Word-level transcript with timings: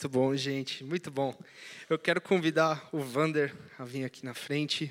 Muito 0.00 0.08
bom, 0.08 0.34
gente, 0.34 0.82
muito 0.82 1.10
bom. 1.10 1.38
Eu 1.86 1.98
quero 1.98 2.22
convidar 2.22 2.88
o 2.90 3.00
Vander 3.00 3.54
a 3.78 3.84
vir 3.84 4.02
aqui 4.02 4.24
na 4.24 4.32
frente. 4.32 4.90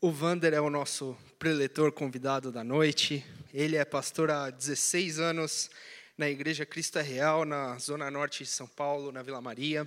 O 0.00 0.10
Vander 0.10 0.52
é 0.52 0.60
o 0.60 0.68
nosso 0.68 1.16
preletor 1.38 1.92
convidado 1.92 2.50
da 2.50 2.64
noite. 2.64 3.24
Ele 3.54 3.76
é 3.76 3.84
pastor 3.84 4.28
há 4.28 4.50
16 4.50 5.20
anos 5.20 5.70
na 6.18 6.28
Igreja 6.28 6.66
Cristo 6.66 6.98
é 6.98 7.02
Real, 7.02 7.44
na 7.44 7.78
Zona 7.78 8.10
Norte 8.10 8.42
de 8.42 8.50
São 8.50 8.66
Paulo, 8.66 9.12
na 9.12 9.22
Vila 9.22 9.40
Maria. 9.40 9.86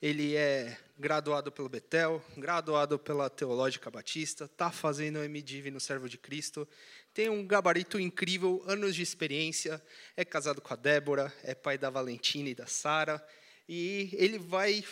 Ele 0.00 0.36
é 0.36 0.78
graduado 0.96 1.50
pelo 1.50 1.68
Betel, 1.68 2.24
graduado 2.36 3.00
pela 3.00 3.28
Teológica 3.28 3.90
Batista, 3.90 4.44
está 4.44 4.70
fazendo 4.70 5.18
o 5.18 5.28
MDiv 5.28 5.72
no 5.72 5.80
Servo 5.80 6.08
de 6.08 6.18
Cristo, 6.18 6.68
tem 7.16 7.30
um 7.30 7.46
gabarito 7.46 7.98
incrível, 7.98 8.62
anos 8.66 8.94
de 8.94 9.00
experiência, 9.00 9.82
é 10.14 10.22
casado 10.22 10.60
com 10.60 10.74
a 10.74 10.76
Débora, 10.76 11.32
é 11.42 11.54
pai 11.54 11.78
da 11.78 11.88
Valentina 11.88 12.50
e 12.50 12.54
da 12.54 12.66
Sara, 12.66 13.26
e 13.66 14.10
ele 14.12 14.38
vai 14.38 14.84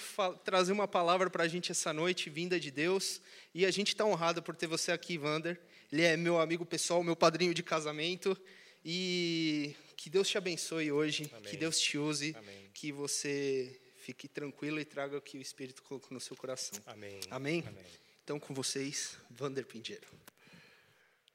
trazer 0.43 0.73
uma 0.73 0.89
palavra 0.89 1.29
para 1.29 1.45
a 1.45 1.49
gente 1.49 1.71
essa 1.71 1.93
noite, 1.93 2.31
vinda 2.31 2.59
de 2.59 2.71
Deus, 2.71 3.21
e 3.55 3.67
a 3.67 3.71
gente 3.71 3.89
está 3.89 4.07
honrado 4.07 4.43
por 4.43 4.57
ter 4.57 4.67
você 4.67 4.91
aqui, 4.91 5.19
Vander. 5.19 5.61
Ele 5.93 6.01
é 6.01 6.17
meu 6.17 6.41
amigo 6.41 6.65
pessoal, 6.65 7.05
meu 7.05 7.15
padrinho 7.15 7.53
de 7.53 7.63
casamento, 7.63 8.35
e 8.83 9.77
que 9.95 10.09
Deus 10.09 10.27
te 10.27 10.39
abençoe 10.39 10.91
hoje, 10.91 11.31
Amém. 11.31 11.51
que 11.51 11.59
Deus 11.59 11.79
te 11.79 11.99
use, 11.99 12.35
Amém. 12.39 12.71
que 12.73 12.91
você 12.91 13.79
fique 13.99 14.29
tranquilo 14.29 14.81
e 14.81 14.85
traga 14.87 15.19
o 15.19 15.21
que 15.21 15.37
o 15.37 15.43
Espírito 15.43 15.83
colocou 15.83 16.09
no 16.11 16.21
seu 16.21 16.35
coração. 16.35 16.81
Amém. 16.87 17.21
Amém? 17.31 17.63
Amém. 17.67 17.85
Então, 18.25 18.41
com 18.41 18.55
vocês, 18.55 19.19
Vander 19.31 19.67
Pinheiro. 19.67 20.09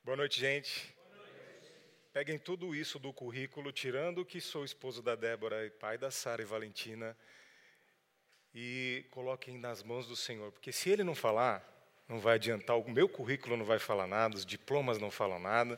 Boa 0.02 0.16
noite, 0.16 0.40
gente. 0.40 0.96
Peguem 2.14 2.40
tudo 2.40 2.74
isso 2.74 2.98
do 2.98 3.12
currículo, 3.12 3.70
tirando 3.70 4.26
que 4.26 4.40
sou 4.40 4.64
esposo 4.64 5.04
da 5.04 5.14
Débora 5.14 5.66
e 5.66 5.70
pai 5.70 5.98
da 5.98 6.10
Sara 6.10 6.42
e 6.42 6.46
Valentina, 6.46 7.16
e 8.56 9.06
coloquem 9.12 9.58
nas 9.58 9.84
mãos 9.84 10.08
do 10.08 10.16
Senhor, 10.16 10.54
porque 10.54 10.72
se 10.72 10.90
Ele 10.90 11.04
não 11.04 11.14
falar, 11.14 11.62
não 12.08 12.18
vai 12.18 12.36
adiantar, 12.36 12.78
o 12.78 12.90
meu 12.90 13.10
currículo 13.10 13.58
não 13.58 13.66
vai 13.66 13.78
falar 13.78 14.08
nada, 14.08 14.38
os 14.38 14.46
diplomas 14.46 14.98
não 14.98 15.12
falam 15.12 15.38
nada. 15.38 15.78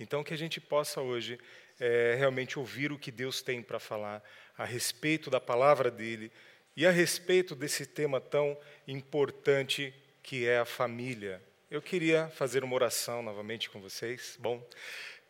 Então, 0.00 0.24
que 0.24 0.34
a 0.34 0.38
gente 0.38 0.60
possa 0.60 1.00
hoje 1.00 1.38
é, 1.78 2.16
realmente 2.18 2.58
ouvir 2.58 2.90
o 2.90 2.98
que 2.98 3.12
Deus 3.12 3.40
tem 3.40 3.62
para 3.62 3.78
falar 3.78 4.20
a 4.58 4.64
respeito 4.64 5.30
da 5.30 5.40
palavra 5.40 5.92
dele 5.92 6.32
e 6.76 6.84
a 6.84 6.90
respeito 6.90 7.54
desse 7.54 7.86
tema 7.86 8.20
tão 8.20 8.58
importante 8.86 9.94
que 10.22 10.44
é 10.46 10.58
a 10.58 10.66
família. 10.66 11.40
Eu 11.70 11.80
queria 11.80 12.26
fazer 12.30 12.64
uma 12.64 12.74
oração 12.74 13.22
novamente 13.22 13.70
com 13.70 13.80
vocês. 13.80 14.36
Bom 14.40 14.60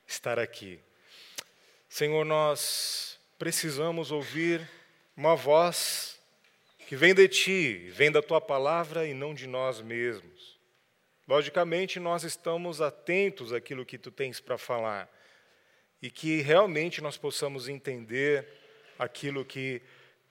estar 0.06 0.38
aqui. 0.38 0.80
Senhor, 1.86 2.24
nós 2.24 3.20
precisamos 3.38 4.10
ouvir 4.10 4.66
uma 5.14 5.36
voz 5.36 6.18
que 6.88 6.96
vem 6.96 7.14
de 7.14 7.28
ti, 7.28 7.90
vem 7.90 8.10
da 8.10 8.22
tua 8.22 8.40
palavra 8.40 9.06
e 9.06 9.12
não 9.12 9.34
de 9.34 9.46
nós 9.46 9.82
mesmos. 9.82 10.58
Logicamente, 11.28 12.00
nós 12.00 12.24
estamos 12.24 12.80
atentos 12.80 13.52
àquilo 13.52 13.84
que 13.84 13.98
tu 13.98 14.10
tens 14.10 14.40
para 14.40 14.56
falar 14.56 15.10
e 16.00 16.10
que 16.10 16.40
realmente 16.40 17.02
nós 17.02 17.18
possamos 17.18 17.68
entender 17.68 18.48
aquilo 18.98 19.44
que 19.44 19.82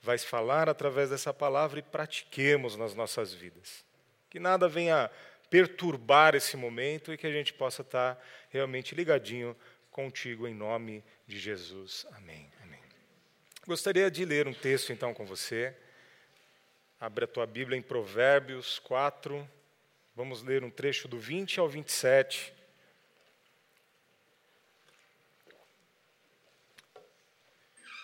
vais 0.02 0.24
falar 0.24 0.68
através 0.68 1.10
dessa 1.10 1.32
palavra 1.32 1.78
e 1.78 1.82
pratiquemos 1.82 2.74
nas 2.74 2.96
nossas 2.96 3.32
vidas. 3.32 3.84
Que 4.28 4.40
nada 4.40 4.68
venha 4.68 5.08
perturbar 5.50 6.36
esse 6.36 6.56
momento 6.56 7.12
e 7.12 7.18
que 7.18 7.26
a 7.26 7.32
gente 7.32 7.52
possa 7.52 7.82
estar 7.82 8.24
realmente 8.48 8.94
ligadinho 8.94 9.56
contigo 9.90 10.46
em 10.46 10.54
nome 10.54 11.04
de 11.26 11.38
Jesus. 11.38 12.06
Amém. 12.12 12.48
Amém. 12.62 12.80
Gostaria 13.66 14.08
de 14.10 14.24
ler 14.24 14.46
um 14.46 14.54
texto 14.54 14.92
então 14.92 15.12
com 15.12 15.26
você. 15.26 15.76
Abre 17.00 17.24
a 17.24 17.28
tua 17.28 17.46
Bíblia 17.46 17.76
em 17.76 17.82
Provérbios 17.82 18.78
4. 18.78 19.48
Vamos 20.14 20.42
ler 20.42 20.62
um 20.62 20.70
trecho 20.70 21.08
do 21.08 21.18
20 21.18 21.58
ao 21.58 21.68
27. 21.68 22.52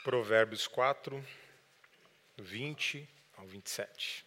Provérbios 0.02 0.66
4, 0.66 1.24
20 2.38 3.08
ao 3.36 3.46
27. 3.46 4.25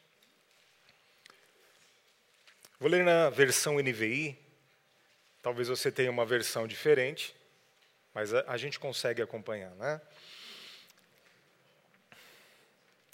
Vou 2.80 2.90
ler 2.90 3.04
na 3.04 3.30
versão 3.30 3.76
NVI. 3.80 4.38
Talvez 5.42 5.68
você 5.68 5.92
tenha 5.92 6.12
uma 6.12 6.26
versão 6.26 6.68
diferente, 6.68 7.36
mas 8.14 8.34
a, 8.34 8.44
a 8.48 8.58
gente 8.58 8.80
consegue 8.80 9.22
acompanhar, 9.22 9.72
né? 9.76 10.02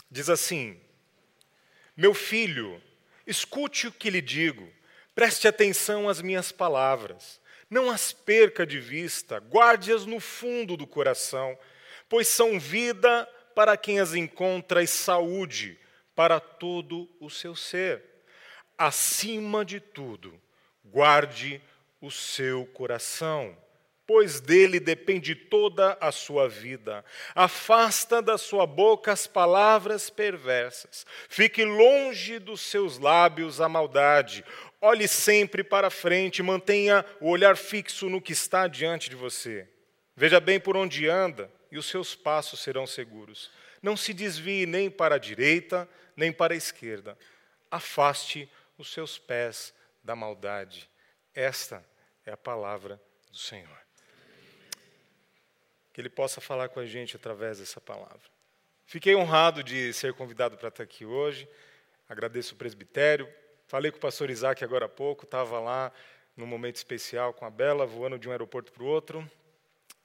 Diz 0.10 0.30
assim: 0.30 0.80
Meu 1.96 2.14
filho, 2.14 2.82
escute 3.26 3.88
o 3.88 3.92
que 3.92 4.10
lhe 4.10 4.22
digo, 4.22 4.72
preste 5.14 5.48
atenção 5.48 6.08
às 6.08 6.22
minhas 6.22 6.52
palavras, 6.52 7.40
não 7.70 7.92
as 7.92 8.12
perca 8.12 8.66
de 8.66 8.80
vista, 8.80 9.38
guarde-as 9.38 10.06
no 10.06 10.20
fundo 10.20 10.78
do 10.78 10.88
coração 10.88 11.58
pois 12.10 12.28
são 12.28 12.60
vida 12.60 13.28
para 13.54 13.76
quem 13.78 14.00
as 14.00 14.14
encontra 14.14 14.84
e 14.84 14.88
saúde 14.88 15.80
para 16.16 16.40
todo 16.40 17.10
o 17.20 17.30
seu 17.30 17.56
ser. 17.56 18.04
Acima 18.78 19.64
de 19.64 19.80
tudo, 19.80 20.34
guarde 20.84 21.62
o 22.02 22.12
seu 22.12 22.66
coração, 22.68 23.58
pois 24.06 24.40
dele 24.40 24.80
depende 24.80 25.34
toda 25.34 25.98
a 26.00 26.12
sua 26.12 26.48
vida. 26.48 27.04
Afasta 27.34 28.22
da 28.22 28.38
sua 28.38 28.68
boca 28.68 29.12
as 29.12 29.26
palavras 29.26 30.10
perversas, 30.10 31.06
fique 31.30 31.64
longe 31.64 32.38
dos 32.38 32.62
seus 32.62 32.98
lábios 33.00 33.62
a 33.62 33.70
maldade. 33.70 34.44
Olhe 34.82 35.08
sempre 35.08 35.64
para 35.64 35.90
frente, 35.90 36.44
mantenha 36.44 37.06
o 37.20 37.30
olhar 37.30 37.58
fixo 37.58 38.10
no 38.10 38.22
que 38.22 38.34
está 38.34 38.68
diante 38.68 39.10
de 39.10 39.16
você. 39.16 39.68
Veja 40.16 40.40
bem 40.40 40.60
por 40.60 40.78
onde 40.78 41.08
anda 41.08 41.52
e 41.72 41.78
os 41.78 41.88
seus 41.88 42.14
passos 42.14 42.60
serão 42.60 42.86
seguros. 42.86 43.50
Não 43.82 43.98
se 43.98 44.14
desvie 44.14 44.66
nem 44.66 44.90
para 44.90 45.16
a 45.16 45.20
direita, 45.20 45.90
nem 46.16 46.32
para 46.32 46.54
a 46.54 46.58
esquerda. 46.58 47.18
Afaste 47.70 48.50
os 48.78 48.92
seus 48.92 49.18
pés 49.18 49.74
da 50.04 50.16
maldade. 50.16 50.90
Esta 51.34 51.84
é 52.26 52.32
a 52.32 52.38
palavra 52.38 53.02
do 53.32 53.38
Senhor. 53.38 53.78
Que 55.94 56.02
Ele 56.02 56.10
possa 56.10 56.42
falar 56.42 56.70
com 56.70 56.80
a 56.80 56.86
gente 56.86 57.16
através 57.16 57.60
dessa 57.60 57.80
palavra. 57.80 58.36
Fiquei 58.86 59.16
honrado 59.16 59.64
de 59.64 59.92
ser 59.94 60.14
convidado 60.14 60.58
para 60.58 60.68
estar 60.68 60.84
aqui 60.84 61.06
hoje. 61.06 61.48
Agradeço 62.08 62.54
o 62.54 62.58
presbitério. 62.58 63.28
Falei 63.68 63.90
com 63.92 63.98
o 63.98 64.02
pastor 64.02 64.30
Isaac 64.30 64.64
agora 64.64 64.86
há 64.86 64.90
pouco, 64.90 65.26
estava 65.26 65.60
lá 65.60 65.92
num 66.38 66.46
momento 66.46 66.76
especial 66.76 67.34
com 67.34 67.46
a 67.46 67.50
Bela, 67.50 67.86
voando 67.86 68.20
de 68.20 68.28
um 68.28 68.32
aeroporto 68.32 68.72
para 68.72 68.84
o 68.84 68.86
outro. 68.86 69.28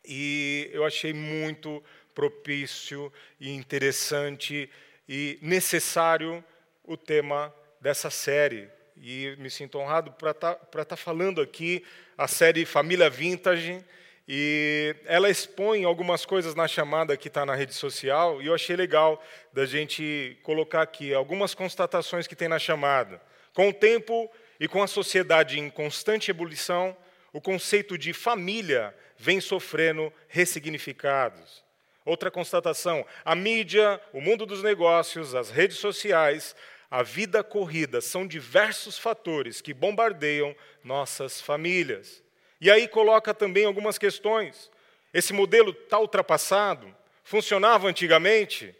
E 0.05 0.71
eu 0.73 0.85
achei 0.85 1.13
muito 1.13 1.85
propício 2.15 3.13
e 3.39 3.51
interessante 3.51 4.71
e 5.09 5.39
necessário 5.43 6.43
o 6.85 6.97
tema 6.97 7.55
dessa 7.81 8.11
série. 8.11 8.69
E 8.97 9.35
me 9.39 9.49
sinto 9.49 9.79
honrado 9.79 10.13
para 10.13 10.33
estar 10.33 10.55
tá, 10.55 10.85
tá 10.85 10.97
falando 10.97 11.41
aqui 11.41 11.85
a 12.19 12.29
série 12.29 12.65
Família 12.67 13.09
Vintage. 13.09 13.83
E 14.29 14.95
ela 15.07 15.29
expõe 15.29 15.85
algumas 15.85 16.25
coisas 16.25 16.55
na 16.55 16.69
chamada 16.69 17.17
que 17.17 17.29
está 17.29 17.45
na 17.45 17.55
rede 17.55 17.75
social, 17.75 18.41
e 18.41 18.47
eu 18.47 18.55
achei 18.55 18.77
legal 18.77 19.21
da 19.53 19.67
gente 19.67 20.39
colocar 20.45 20.83
aqui 20.83 21.13
algumas 21.13 21.53
constatações 21.53 22.29
que 22.29 22.37
tem 22.37 22.47
na 22.47 22.59
chamada. 22.59 23.21
Com 23.53 23.71
o 23.71 23.73
tempo 23.73 24.31
e 24.61 24.69
com 24.69 24.83
a 24.83 24.87
sociedade 24.87 25.59
em 25.59 25.69
constante 25.69 26.31
ebulição, 26.31 26.97
o 27.33 27.41
conceito 27.41 27.99
de 27.99 28.13
família 28.13 28.95
vem 29.17 29.41
sofrendo 29.41 30.13
ressignificados. 30.29 31.65
Outra 32.05 32.31
constatação: 32.31 33.05
a 33.25 33.35
mídia, 33.35 34.01
o 34.13 34.21
mundo 34.21 34.47
dos 34.47 34.63
negócios, 34.63 35.35
as 35.35 35.51
redes 35.51 35.79
sociais, 35.79 36.55
a 36.91 37.05
vida 37.05 37.45
corrida 37.45 38.01
são 38.01 38.27
diversos 38.27 38.99
fatores 38.99 39.61
que 39.61 39.73
bombardeiam 39.73 40.57
nossas 40.83 41.41
famílias. 41.41 42.23
E 42.61 42.69
aí 42.69 42.89
coloca 42.89 43.33
também 43.33 43.65
algumas 43.65 43.97
questões. 43.97 44.69
Esse 45.15 45.33
modelo 45.33 45.71
está 45.71 46.01
ultrapassado? 46.01 46.93
Funcionava 47.23 47.87
antigamente? 47.87 48.75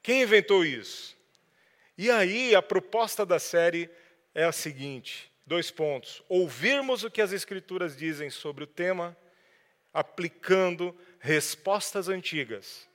Quem 0.00 0.22
inventou 0.22 0.64
isso? 0.64 1.16
E 1.98 2.08
aí 2.10 2.54
a 2.54 2.62
proposta 2.62 3.26
da 3.26 3.40
série 3.40 3.90
é 4.32 4.44
a 4.44 4.52
seguinte: 4.52 5.30
dois 5.44 5.72
pontos. 5.72 6.22
Ouvirmos 6.28 7.02
o 7.02 7.10
que 7.10 7.20
as 7.20 7.32
Escrituras 7.32 7.96
dizem 7.96 8.30
sobre 8.30 8.62
o 8.62 8.66
tema 8.66 9.16
aplicando 9.92 10.96
respostas 11.18 12.08
antigas 12.08 12.88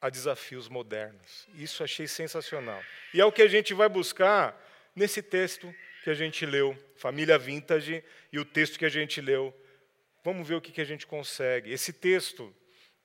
a 0.00 0.08
desafios 0.08 0.68
modernos. 0.68 1.48
Isso 1.54 1.82
achei 1.82 2.06
sensacional. 2.06 2.80
E 3.12 3.20
é 3.20 3.24
o 3.24 3.32
que 3.32 3.42
a 3.42 3.48
gente 3.48 3.74
vai 3.74 3.88
buscar 3.88 4.58
nesse 4.94 5.22
texto 5.22 5.74
que 6.04 6.10
a 6.10 6.14
gente 6.14 6.46
leu, 6.46 6.76
Família 6.96 7.38
Vintage, 7.38 8.02
e 8.32 8.38
o 8.38 8.44
texto 8.44 8.78
que 8.78 8.84
a 8.84 8.88
gente 8.88 9.20
leu. 9.20 9.54
Vamos 10.24 10.46
ver 10.46 10.54
o 10.54 10.60
que 10.60 10.80
a 10.80 10.84
gente 10.84 11.06
consegue. 11.06 11.72
Esse 11.72 11.92
texto 11.92 12.54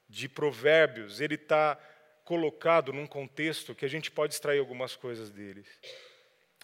de 0.07 0.29
Provérbios, 0.29 1.19
ele 1.19 1.35
está 1.35 1.77
colocado 2.23 2.93
num 2.93 3.07
contexto 3.07 3.75
que 3.75 3.85
a 3.85 3.89
gente 3.89 4.11
pode 4.11 4.33
extrair 4.33 4.59
algumas 4.59 4.95
coisas 4.95 5.31
deles. 5.31 5.67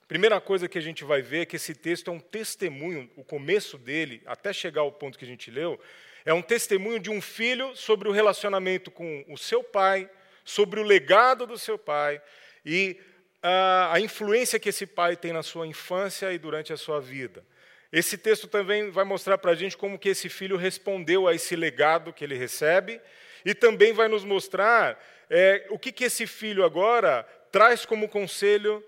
Primeira 0.08 0.40
coisa 0.42 0.68
que 0.68 0.78
a 0.78 0.82
gente 0.82 1.04
vai 1.04 1.22
ver 1.22 1.42
é 1.42 1.46
que 1.46 1.56
esse 1.56 1.76
texto 1.76 2.10
é 2.10 2.12
um 2.12 2.20
testemunho, 2.20 3.10
o 3.16 3.24
começo 3.24 3.78
dele, 3.78 4.22
até 4.26 4.52
chegar 4.52 4.82
ao 4.82 4.92
ponto 4.92 5.18
que 5.20 5.26
a 5.26 5.28
gente 5.28 5.52
leu, 5.52 5.80
é 6.26 6.34
um 6.34 6.42
testemunho 6.42 7.00
de 7.00 7.10
um 7.10 7.22
filho 7.22 7.76
sobre 7.76 8.08
o 8.08 8.12
relacionamento 8.12 8.90
com 8.90 9.24
o 9.28 9.38
seu 9.38 9.64
pai, 9.64 10.10
sobre 10.50 10.80
o 10.80 10.84
legado 10.84 11.46
do 11.46 11.60
seu 11.60 11.78
pai 11.78 12.20
e 12.66 13.00
a, 13.42 13.94
a 13.94 14.00
influência 14.00 14.60
que 14.60 14.70
esse 14.70 14.88
pai 14.88 15.16
tem 15.16 15.32
na 15.32 15.44
sua 15.44 15.68
infância 15.68 16.34
e 16.34 16.40
durante 16.40 16.74
a 16.74 16.78
sua 16.78 17.00
vida. 17.00 17.46
Esse 17.92 18.18
texto 18.18 18.48
também 18.48 18.90
vai 18.90 19.06
mostrar 19.06 19.38
para 19.38 19.52
a 19.52 19.56
gente 19.56 19.78
como 19.78 20.00
que 20.00 20.10
esse 20.10 20.28
filho 20.28 20.58
respondeu 20.58 21.28
a 21.28 21.36
esse 21.36 21.56
legado 21.56 22.12
que 22.12 22.24
ele 22.24 22.36
recebe 22.36 23.00
e 23.46 23.54
também 23.54 23.94
vai 23.94 24.08
nos 24.08 24.24
mostrar 24.24 25.00
é, 25.30 25.68
o 25.70 25.78
que, 25.78 25.92
que 25.92 26.04
esse 26.04 26.26
filho 26.26 26.66
agora 26.66 27.24
traz 27.52 27.86
como 27.86 28.10
conselho 28.10 28.84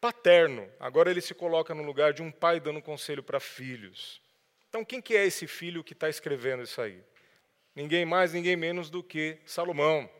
paterno. 0.00 0.66
Agora 0.80 1.10
ele 1.10 1.20
se 1.20 1.34
coloca 1.34 1.74
no 1.74 1.82
lugar 1.82 2.14
de 2.14 2.22
um 2.22 2.30
pai 2.30 2.58
dando 2.58 2.80
conselho 2.80 3.22
para 3.22 3.38
filhos. 3.38 4.20
Então, 4.70 4.82
quem 4.82 5.02
que 5.02 5.14
é 5.14 5.26
esse 5.26 5.46
filho 5.46 5.84
que 5.84 5.92
está 5.92 6.08
escrevendo 6.08 6.62
isso 6.62 6.80
aí? 6.80 7.02
Ninguém 7.74 8.06
mais, 8.06 8.32
ninguém 8.32 8.56
menos 8.56 8.88
do 8.88 9.02
que 9.02 9.38
Salomão. 9.44 10.10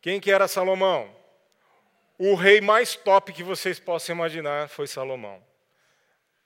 Quem 0.00 0.18
que 0.18 0.30
era 0.30 0.48
Salomão? 0.48 1.14
O 2.16 2.34
rei 2.34 2.60
mais 2.60 2.96
top 2.96 3.34
que 3.34 3.42
vocês 3.42 3.78
possam 3.78 4.14
imaginar 4.14 4.68
foi 4.68 4.86
Salomão. 4.86 5.44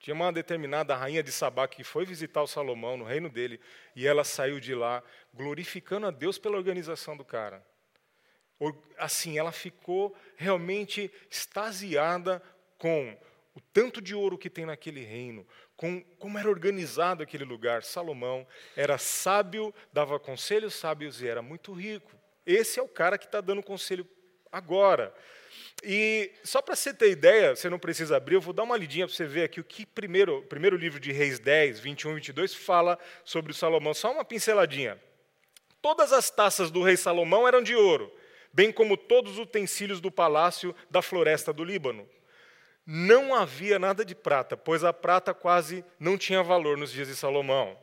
Tinha 0.00 0.14
uma 0.14 0.32
determinada 0.32 0.94
rainha 0.96 1.22
de 1.22 1.30
Sabá 1.30 1.68
que 1.68 1.84
foi 1.84 2.04
visitar 2.04 2.42
o 2.42 2.48
Salomão 2.48 2.96
no 2.96 3.04
reino 3.04 3.30
dele 3.30 3.60
e 3.94 4.06
ela 4.06 4.24
saiu 4.24 4.58
de 4.58 4.74
lá 4.74 5.02
glorificando 5.32 6.06
a 6.06 6.10
Deus 6.10 6.36
pela 6.36 6.56
organização 6.56 7.16
do 7.16 7.24
cara. 7.24 7.64
Assim, 8.98 9.38
ela 9.38 9.52
ficou 9.52 10.16
realmente 10.36 11.10
extasiada 11.30 12.42
com 12.76 13.16
o 13.54 13.60
tanto 13.60 14.02
de 14.02 14.16
ouro 14.16 14.36
que 14.36 14.50
tem 14.50 14.66
naquele 14.66 15.04
reino, 15.04 15.46
com 15.76 16.02
como 16.18 16.38
era 16.38 16.50
organizado 16.50 17.22
aquele 17.22 17.44
lugar. 17.44 17.84
Salomão 17.84 18.46
era 18.76 18.98
sábio, 18.98 19.72
dava 19.92 20.18
conselhos 20.18 20.74
sábios 20.74 21.22
e 21.22 21.28
era 21.28 21.40
muito 21.40 21.72
rico. 21.72 22.23
Esse 22.46 22.78
é 22.78 22.82
o 22.82 22.88
cara 22.88 23.16
que 23.18 23.24
está 23.24 23.40
dando 23.40 23.62
conselho 23.62 24.06
agora. 24.50 25.12
E 25.82 26.32
só 26.42 26.62
para 26.62 26.76
você 26.76 26.94
ter 26.94 27.10
ideia, 27.10 27.54
você 27.54 27.68
não 27.68 27.78
precisa 27.78 28.16
abrir, 28.16 28.36
eu 28.36 28.40
vou 28.40 28.54
dar 28.54 28.62
uma 28.62 28.76
lidinha 28.76 29.06
para 29.06 29.14
você 29.14 29.26
ver 29.26 29.44
aqui 29.44 29.60
o 29.60 29.64
que 29.64 29.84
primeiro, 29.84 30.42
primeiro 30.42 30.76
livro 30.76 30.98
de 30.98 31.12
Reis 31.12 31.38
10, 31.38 31.80
21 31.80 32.12
e 32.12 32.14
22 32.14 32.54
fala 32.54 32.98
sobre 33.24 33.52
o 33.52 33.54
Salomão. 33.54 33.92
Só 33.92 34.12
uma 34.12 34.24
pinceladinha. 34.24 35.00
Todas 35.82 36.12
as 36.12 36.30
taças 36.30 36.70
do 36.70 36.82
rei 36.82 36.96
Salomão 36.96 37.46
eram 37.46 37.62
de 37.62 37.74
ouro, 37.74 38.10
bem 38.52 38.72
como 38.72 38.96
todos 38.96 39.32
os 39.32 39.38
utensílios 39.38 40.00
do 40.00 40.10
palácio 40.10 40.74
da 40.90 41.02
floresta 41.02 41.52
do 41.52 41.62
Líbano. 41.62 42.08
Não 42.86 43.34
havia 43.34 43.78
nada 43.78 44.04
de 44.04 44.14
prata, 44.14 44.56
pois 44.56 44.82
a 44.84 44.92
prata 44.92 45.34
quase 45.34 45.84
não 45.98 46.16
tinha 46.16 46.42
valor 46.42 46.78
nos 46.78 46.90
dias 46.90 47.08
de 47.08 47.16
Salomão. 47.16 47.78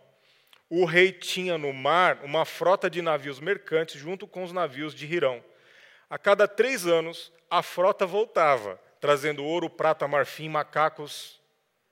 O 0.74 0.86
rei 0.86 1.12
tinha 1.12 1.58
no 1.58 1.74
mar 1.74 2.24
uma 2.24 2.46
frota 2.46 2.90
de 2.90 3.02
navios 3.02 3.42
mercantes 3.42 4.00
junto 4.00 4.26
com 4.26 4.42
os 4.42 4.54
navios 4.54 4.96
de 4.96 5.06
Hirão. 5.06 5.44
A 6.10 6.18
cada 6.18 6.48
três 6.48 6.88
anos, 6.88 7.30
a 7.50 7.62
frota 7.62 8.06
voltava, 8.06 8.82
trazendo 9.02 9.44
ouro, 9.44 9.70
prata, 9.70 10.08
marfim, 10.08 10.48
macacos 10.48 11.42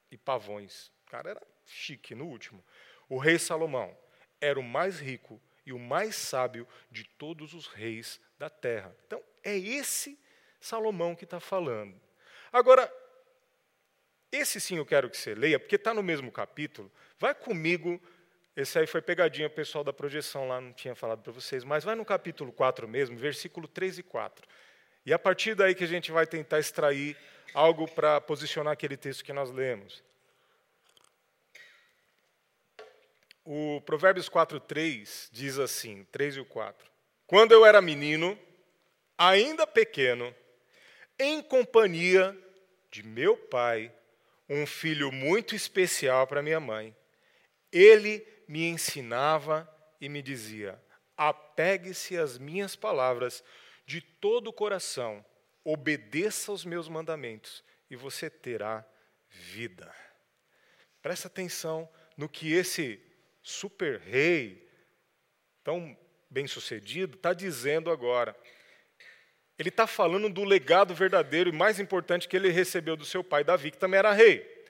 e 0.10 0.18
pavões. 0.18 0.94
O 1.06 1.12
cara 1.12 1.32
era 1.32 1.42
chique 1.66 2.16
no 2.16 2.26
último. 2.26 2.64
O 3.10 3.18
rei 3.18 3.38
Salomão 3.38 3.98
era 4.40 4.58
o 4.58 4.64
mais 4.64 4.98
rico 4.98 5.42
e 5.66 5.74
o 5.74 5.78
mais 5.78 6.16
sábio 6.16 6.66
de 6.90 7.04
todos 7.04 7.54
os 7.54 7.68
reis 7.68 8.18
da 8.38 8.50
terra. 8.50 8.96
Então, 9.06 9.22
é 9.44 9.58
esse 9.58 10.18
Salomão 10.62 11.18
que 11.18 11.26
está 11.26 11.42
falando. 11.42 12.00
Agora, 12.50 12.90
esse 14.32 14.62
sim 14.62 14.78
eu 14.78 14.86
quero 14.86 15.10
que 15.10 15.18
você 15.18 15.36
leia, 15.36 15.60
porque 15.60 15.76
está 15.76 15.94
no 15.94 16.02
mesmo 16.02 16.32
capítulo. 16.32 16.90
Vai 17.20 17.36
comigo. 17.36 18.02
Esse 18.60 18.78
aí 18.78 18.86
foi 18.86 19.02
pegadinha, 19.02 19.48
o 19.48 19.50
pessoal 19.50 19.86
da 19.86 19.94
projeção 19.94 20.46
lá 20.46 20.60
não 20.60 20.74
tinha 20.74 20.94
falado 20.94 21.22
para 21.22 21.32
vocês, 21.32 21.64
mas 21.64 21.86
vai 21.86 21.96
no 21.96 22.04
capítulo 22.04 22.52
4 22.52 22.90
mesmo, 22.90 23.16
versículo 23.16 23.70
3 23.70 24.00
e 24.00 24.04
4. 24.04 24.46
E 25.06 25.14
a 25.14 25.18
partir 25.18 25.56
daí 25.56 25.74
que 25.74 25.86
a 25.86 25.88
gente 25.88 26.12
vai 26.12 26.28
tentar 26.28 26.60
extrair 26.60 27.16
algo 27.54 27.90
para 27.90 28.20
posicionar 28.20 28.74
aquele 28.74 28.98
texto 28.98 29.24
que 29.24 29.32
nós 29.32 29.50
lemos. 29.50 30.04
O 33.46 33.80
Provérbios 33.86 34.28
4:3 34.28 35.30
diz 35.32 35.58
assim, 35.58 36.04
3 36.12 36.36
e 36.36 36.40
o 36.42 36.46
4. 36.46 36.86
Quando 37.26 37.54
eu 37.54 37.66
era 37.66 37.82
menino, 37.82 38.38
ainda 39.18 39.66
pequeno, 39.66 40.36
em 41.18 41.42
companhia 41.42 42.38
de 42.92 43.04
meu 43.04 43.38
pai, 43.38 43.90
um 44.50 44.66
filho 44.68 45.14
muito 45.14 45.56
especial 45.56 46.28
para 46.28 46.44
minha 46.44 46.60
mãe, 46.60 46.94
ele 47.72 48.38
me 48.50 48.68
ensinava 48.68 49.72
e 50.02 50.10
me 50.10 50.24
dizia: 50.24 50.82
apegue-se 51.16 52.18
às 52.18 52.40
minhas 52.40 52.76
palavras 52.76 53.44
de 53.86 54.02
todo 54.02 54.48
o 54.48 54.54
coração, 54.54 55.24
obedeça 55.64 56.52
aos 56.52 56.66
meus 56.66 56.90
mandamentos 56.90 57.64
e 57.92 57.96
você 57.96 58.28
terá 58.28 58.84
vida. 59.30 59.94
Presta 61.00 61.28
atenção 61.28 61.88
no 62.18 62.28
que 62.28 62.52
esse 62.52 63.00
super 63.44 64.00
rei, 64.00 64.68
tão 65.64 65.96
bem 66.28 66.48
sucedido, 66.48 67.18
está 67.18 67.34
dizendo 67.34 67.92
agora. 67.92 68.36
Ele 69.60 69.70
está 69.70 69.86
falando 69.86 70.28
do 70.28 70.44
legado 70.44 70.96
verdadeiro 70.96 71.52
e 71.52 71.54
mais 71.54 71.80
importante 71.80 72.28
que 72.28 72.36
ele 72.36 72.50
recebeu 72.50 72.96
do 72.96 73.06
seu 73.06 73.24
pai 73.24 73.44
Davi, 73.44 73.70
que 73.70 73.78
também 73.78 74.00
era 74.00 74.12
rei. 74.12 74.66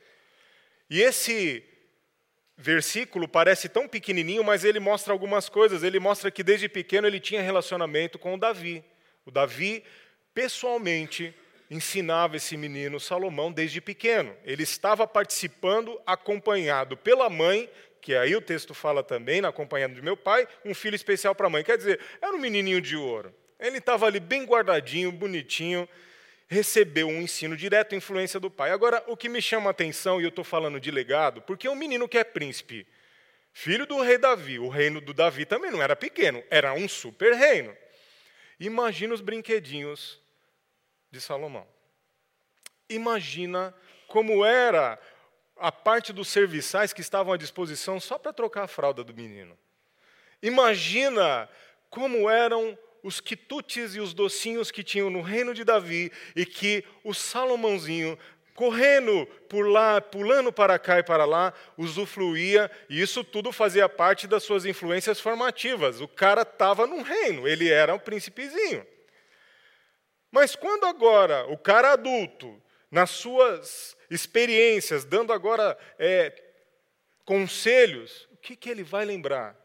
E 0.90 1.02
esse 1.02 1.64
versículo 2.60 3.26
parece 3.26 3.70
tão 3.70 3.88
pequenininho, 3.88 4.44
mas 4.44 4.66
ele 4.66 4.82
mostra 4.82 5.14
algumas 5.14 5.48
coisas. 5.48 5.82
Ele 5.82 5.98
mostra 5.98 6.30
que 6.30 6.44
desde 6.44 6.68
pequeno 6.68 7.08
ele 7.08 7.20
tinha 7.20 7.42
relacionamento 7.42 8.20
com 8.20 8.34
o 8.34 8.38
Davi. 8.38 8.84
O 9.26 9.32
Davi, 9.32 9.84
pessoalmente, 10.34 11.34
ensinava 11.72 12.36
esse 12.36 12.58
menino 12.58 13.00
Salomão 13.00 13.50
desde 13.50 13.80
pequeno. 13.80 14.36
Ele 14.44 14.64
estava 14.64 15.08
participando, 15.08 16.00
acompanhado 16.06 16.98
pela 16.98 17.30
mãe, 17.30 17.70
que 18.02 18.14
aí 18.14 18.36
o 18.36 18.42
texto 18.42 18.74
fala 18.74 19.04
também, 19.04 19.40
acompanhado 19.46 19.94
de 19.94 20.02
meu 20.02 20.18
pai, 20.18 20.46
um 20.66 20.74
filho 20.74 20.96
especial 20.96 21.34
para 21.34 21.48
a 21.48 21.50
mãe. 21.50 21.64
Quer 21.64 21.78
dizer, 21.78 22.00
era 22.22 22.36
um 22.36 22.40
menininho 22.40 22.82
de 22.82 22.98
ouro. 22.98 23.34
Ele 23.58 23.78
estava 23.78 24.06
ali 24.06 24.20
bem 24.20 24.44
guardadinho, 24.44 25.12
bonitinho, 25.12 25.88
recebeu 26.50 27.08
um 27.08 27.22
ensino 27.22 27.56
direto, 27.56 27.96
influência 27.96 28.40
do 28.40 28.50
pai. 28.50 28.72
Agora, 28.72 29.04
o 29.06 29.16
que 29.16 29.30
me 29.30 29.40
chama 29.40 29.70
a 29.70 29.72
atenção, 29.72 30.20
e 30.20 30.24
eu 30.24 30.30
estou 30.30 30.44
falando 30.44 30.80
de 30.80 30.90
legado, 30.90 31.44
porque 31.44 31.68
é 31.68 31.72
um 31.72 31.76
menino 31.76 32.10
que 32.10 32.18
é 32.18 32.24
príncipe, 32.24 32.88
filho 33.54 33.86
do 33.86 34.02
rei 34.02 34.18
Davi, 34.18 34.58
o 34.58 34.68
reino 34.68 35.00
do 35.00 35.14
Davi 35.14 35.46
também 35.46 35.70
não 35.70 35.82
era 35.82 35.96
pequeno, 35.96 36.44
era 36.50 36.74
um 36.74 36.90
super 36.90 37.36
reino. 37.36 37.76
Imagina 38.60 39.14
os 39.14 39.22
brinquedinhos 39.22 40.20
de 41.12 41.22
Salomão. 41.22 41.68
Imagina 42.90 43.74
como 44.08 44.44
era 44.44 45.00
a 45.56 45.72
parte 45.72 46.12
dos 46.12 46.30
serviçais 46.30 46.92
que 46.92 47.02
estavam 47.02 47.32
à 47.32 47.38
disposição 47.38 48.00
só 48.00 48.18
para 48.18 48.34
trocar 48.34 48.64
a 48.64 48.68
fralda 48.68 49.04
do 49.04 49.14
menino. 49.14 49.56
Imagina 50.42 51.48
como 51.92 52.28
eram 52.28 52.78
os 53.04 53.20
quitutes 53.20 53.96
e 53.96 54.00
os 54.00 54.14
docinhos 54.14 54.72
que 54.72 54.84
tinham 54.84 55.10
no 55.10 55.22
reino 55.22 55.54
de 55.54 55.64
Davi 55.64 56.12
e 56.36 56.46
que 56.46 56.84
o 57.04 57.14
Salomãozinho 57.14 58.18
correndo 58.60 59.26
por 59.48 59.70
lá, 59.70 60.02
pulando 60.02 60.52
para 60.52 60.78
cá 60.78 61.00
e 61.00 61.04
para 61.04 61.24
lá, 61.24 61.54
usufruía, 61.78 62.70
e 62.90 63.02
isso 63.02 63.24
tudo 63.24 63.54
fazia 63.54 63.88
parte 63.88 64.28
das 64.28 64.44
suas 64.44 64.66
influências 64.66 65.18
formativas. 65.18 66.02
O 66.02 66.08
cara 66.10 66.42
estava 66.42 66.86
no 66.86 67.02
reino, 67.02 67.48
ele 67.48 67.70
era 67.70 67.96
um 67.96 68.00
príncipezinho. 68.00 68.86
Mas 70.30 70.58
quando 70.58 70.86
agora 70.86 71.46
o 71.48 71.58
cara 71.58 71.94
adulto, 71.94 72.62
nas 72.92 73.12
suas 73.12 73.96
experiências, 74.10 75.06
dando 75.06 75.32
agora 75.32 75.78
é, 75.98 76.34
conselhos, 77.24 78.28
o 78.32 78.38
que, 78.38 78.56
que 78.56 78.70
ele 78.70 78.84
vai 78.84 79.06
lembrar? 79.06 79.59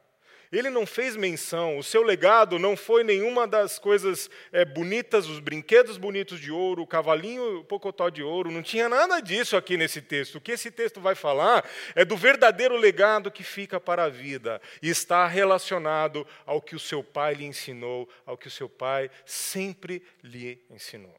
Ele 0.54 0.70
não 0.70 0.86
fez 0.86 1.16
menção, 1.16 1.78
o 1.78 1.82
seu 1.82 2.02
legado 2.02 2.60
não 2.60 2.76
foi 2.76 3.02
nenhuma 3.02 3.44
das 3.44 3.76
coisas 3.76 4.30
é, 4.52 4.64
bonitas, 4.64 5.26
os 5.26 5.40
brinquedos 5.40 5.98
bonitos 5.98 6.38
de 6.38 6.52
ouro, 6.52 6.82
o 6.82 6.86
cavalinho, 6.86 7.58
o 7.58 7.64
pocotó 7.64 8.08
de 8.08 8.22
ouro, 8.22 8.52
não 8.52 8.62
tinha 8.62 8.88
nada 8.88 9.20
disso 9.20 9.56
aqui 9.56 9.76
nesse 9.76 10.00
texto. 10.00 10.36
O 10.36 10.40
que 10.40 10.52
esse 10.52 10.70
texto 10.70 11.00
vai 11.00 11.16
falar 11.16 11.68
é 11.96 12.04
do 12.04 12.16
verdadeiro 12.16 12.76
legado 12.76 13.32
que 13.32 13.42
fica 13.42 13.80
para 13.80 14.04
a 14.04 14.08
vida 14.08 14.62
e 14.80 14.88
está 14.88 15.26
relacionado 15.26 16.24
ao 16.46 16.62
que 16.62 16.76
o 16.76 16.80
seu 16.80 17.02
pai 17.02 17.34
lhe 17.34 17.44
ensinou, 17.44 18.08
ao 18.24 18.38
que 18.38 18.46
o 18.46 18.50
seu 18.50 18.68
pai 18.68 19.10
sempre 19.26 20.04
lhe 20.22 20.64
ensinou. 20.70 21.14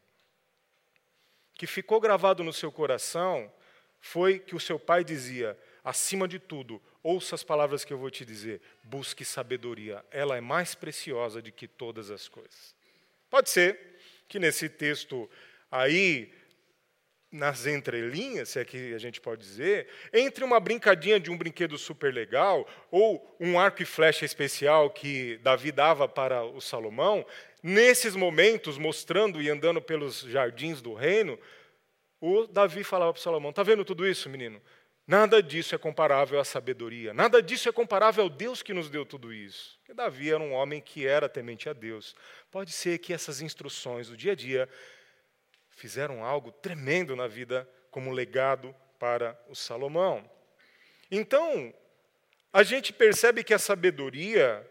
O 1.56 1.58
que 1.58 1.68
ficou 1.68 2.00
gravado 2.00 2.42
no 2.42 2.54
seu 2.54 2.72
coração 2.72 3.52
foi 4.00 4.40
que 4.40 4.56
o 4.56 4.60
seu 4.60 4.80
pai 4.80 5.04
dizia: 5.04 5.58
acima 5.84 6.28
de 6.28 6.40
tudo, 6.40 6.82
ouça 7.06 7.36
as 7.36 7.44
palavras 7.44 7.86
que 7.86 7.94
eu 7.94 8.00
vou 8.00 8.10
te 8.10 8.26
dizer. 8.26 8.60
Busque 8.84 9.24
sabedoria, 9.24 10.04
ela 10.10 10.36
é 10.36 10.42
mais 10.42 10.74
preciosa 10.74 11.40
do 11.40 11.52
que 11.52 11.68
todas 11.68 12.10
as 12.10 12.28
coisas. 12.28 12.76
Pode 13.30 13.52
ser 13.52 13.80
que 14.28 14.40
nesse 14.40 14.68
texto 14.68 15.30
aí, 15.70 16.34
nas 17.32 17.68
entrelinhas, 17.68 18.50
se 18.50 18.60
é 18.60 18.66
que 18.66 18.92
a 18.96 18.98
gente 18.98 19.22
pode 19.22 19.42
dizer, 19.42 19.88
entre 20.12 20.44
uma 20.44 20.60
brincadinha 20.60 21.20
de 21.20 21.30
um 21.30 21.38
brinquedo 21.38 21.78
super 21.78 22.12
legal 22.12 22.68
ou 22.90 23.38
um 23.40 23.60
arco 23.60 23.84
e 23.84 23.86
flecha 23.86 24.26
especial 24.26 24.90
que 24.90 25.38
Davi 25.44 25.72
dava 25.72 26.08
para 26.08 26.44
o 26.44 26.60
Salomão, 26.60 27.24
nesses 27.62 28.16
momentos, 28.16 28.80
mostrando 28.80 29.40
e 29.40 29.48
andando 29.48 29.80
pelos 29.80 30.22
jardins 30.22 30.82
do 30.82 30.96
reino, 30.96 31.38
o 32.20 32.48
Davi 32.48 32.84
falava 32.84 33.14
para 33.14 33.20
o 33.20 33.24
Salomão: 33.24 33.52
Está 33.52 33.62
vendo 33.62 33.86
tudo 33.86 34.08
isso, 34.08 34.28
menino? 34.28 34.60
Nada 35.08 35.42
disso 35.42 35.76
é 35.76 35.78
comparável 35.78 36.40
à 36.40 36.44
sabedoria, 36.44 37.14
nada 37.14 37.42
disso 37.42 37.70
é 37.70 37.72
comparável 37.72 38.24
ao 38.24 38.30
Deus 38.30 38.64
que 38.64 38.74
nos 38.74 38.90
deu 38.90 39.06
tudo 39.06 39.32
isso. 39.32 39.78
Porque 39.78 39.94
Davi 39.94 40.32
era 40.32 40.42
um 40.42 40.52
homem 40.52 40.82
que 40.82 41.06
era 41.06 41.30
temente 41.30 41.70
a 41.70 41.74
Deus. 41.74 42.16
Pode 42.50 42.72
ser 42.72 42.98
que 42.98 43.14
essas 43.14 43.40
instruções 43.40 44.10
do 44.10 44.18
dia 44.18 44.32
a 44.32 44.36
dia 44.36 44.68
fizeram 45.70 46.26
algo 46.26 46.52
tremendo 46.52 47.16
na 47.16 47.28
vida 47.28 47.70
como 47.92 48.12
legado 48.12 48.76
para 48.98 49.40
o 49.48 49.56
Salomão. 49.56 50.28
Então, 51.12 51.72
a 52.52 52.64
gente 52.64 52.92
percebe 52.92 53.44
que 53.44 53.54
a 53.54 53.60
sabedoria 53.60 54.68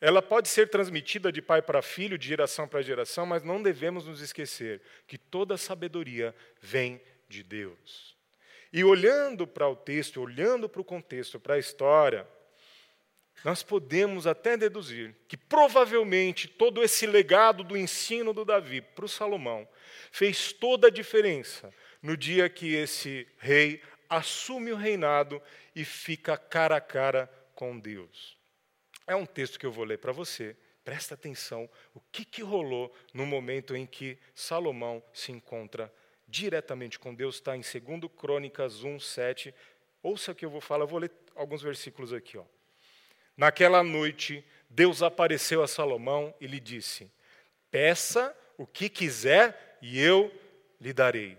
ela 0.00 0.20
pode 0.20 0.48
ser 0.48 0.68
transmitida 0.68 1.32
de 1.32 1.40
pai 1.40 1.62
para 1.62 1.80
filho, 1.80 2.18
de 2.18 2.28
geração 2.28 2.68
para 2.68 2.82
geração, 2.82 3.24
mas 3.24 3.42
não 3.42 3.62
devemos 3.62 4.04
nos 4.04 4.20
esquecer 4.20 4.82
que 5.06 5.16
toda 5.16 5.56
sabedoria 5.56 6.34
vem 6.60 7.00
de 7.26 7.42
Deus. 7.42 8.13
E 8.74 8.82
olhando 8.82 9.46
para 9.46 9.68
o 9.68 9.76
texto, 9.76 10.20
olhando 10.20 10.68
para 10.68 10.80
o 10.80 10.84
contexto, 10.84 11.38
para 11.38 11.54
a 11.54 11.58
história, 11.60 12.26
nós 13.44 13.62
podemos 13.62 14.26
até 14.26 14.56
deduzir 14.56 15.14
que 15.28 15.36
provavelmente 15.36 16.48
todo 16.48 16.82
esse 16.82 17.06
legado 17.06 17.62
do 17.62 17.76
ensino 17.76 18.32
do 18.32 18.44
Davi 18.44 18.80
para 18.80 19.04
o 19.04 19.08
Salomão 19.08 19.68
fez 20.10 20.52
toda 20.52 20.88
a 20.88 20.90
diferença 20.90 21.72
no 22.02 22.16
dia 22.16 22.48
que 22.48 22.74
esse 22.74 23.28
rei 23.38 23.80
assume 24.10 24.72
o 24.72 24.76
reinado 24.76 25.40
e 25.72 25.84
fica 25.84 26.36
cara 26.36 26.74
a 26.74 26.80
cara 26.80 27.32
com 27.54 27.78
Deus. 27.78 28.36
É 29.06 29.14
um 29.14 29.24
texto 29.24 29.56
que 29.56 29.66
eu 29.66 29.70
vou 29.70 29.84
ler 29.84 29.98
para 29.98 30.10
você. 30.10 30.56
Presta 30.82 31.14
atenção 31.14 31.70
o 31.94 32.00
que, 32.10 32.24
que 32.24 32.42
rolou 32.42 32.92
no 33.12 33.24
momento 33.24 33.76
em 33.76 33.86
que 33.86 34.18
Salomão 34.34 35.00
se 35.12 35.30
encontra 35.30 35.94
diretamente 36.34 36.98
com 36.98 37.14
Deus 37.14 37.36
está 37.36 37.56
em 37.56 37.60
2 37.60 38.10
Crônicas 38.18 38.82
1, 38.82 38.98
7. 38.98 39.54
Ouça 40.02 40.32
o 40.32 40.34
que 40.34 40.44
eu 40.44 40.50
vou 40.50 40.60
falar, 40.60 40.82
eu 40.82 40.88
vou 40.88 40.98
ler 40.98 41.12
alguns 41.36 41.62
versículos 41.62 42.12
aqui. 42.12 42.36
Ó. 42.36 42.42
Naquela 43.36 43.84
noite, 43.84 44.44
Deus 44.68 45.00
apareceu 45.00 45.62
a 45.62 45.68
Salomão 45.68 46.34
e 46.40 46.48
lhe 46.48 46.58
disse: 46.58 47.08
Peça 47.70 48.36
o 48.58 48.66
que 48.66 48.88
quiser 48.88 49.78
e 49.80 50.00
eu 50.00 50.32
lhe 50.80 50.92
darei. 50.92 51.38